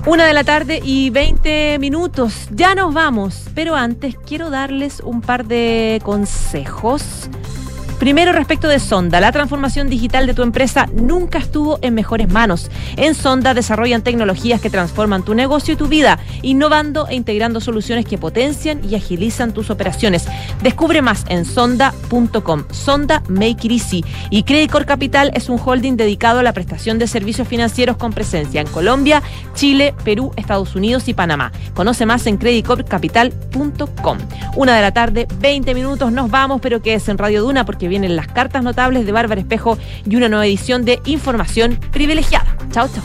[0.09, 2.49] Una de la tarde y 20 minutos.
[2.51, 7.29] Ya nos vamos, pero antes quiero darles un par de consejos
[7.99, 12.71] Primero, respecto de Sonda, la transformación digital de tu empresa nunca estuvo en mejores manos.
[12.97, 18.07] En Sonda desarrollan tecnologías que transforman tu negocio y tu vida, innovando e integrando soluciones
[18.07, 20.27] que potencian y agilizan tus operaciones.
[20.63, 22.65] Descubre más en sonda.com.
[22.71, 24.05] Sonda Make It Easy.
[24.31, 28.61] Y Credicor Capital es un holding dedicado a la prestación de servicios financieros con presencia
[28.61, 29.23] en Colombia,
[29.55, 31.51] Chile, Perú, Estados Unidos y Panamá.
[31.75, 34.19] Conoce más en creditcorpcapital.com.
[34.55, 38.17] Una de la tarde, 20 minutos, nos vamos, pero que es en Radio Duna vienen
[38.17, 39.79] las cartas notables de Bárbara Espejo
[40.09, 42.57] y una nueva edición de Información Privilegiada.
[42.71, 42.97] Chao, chao.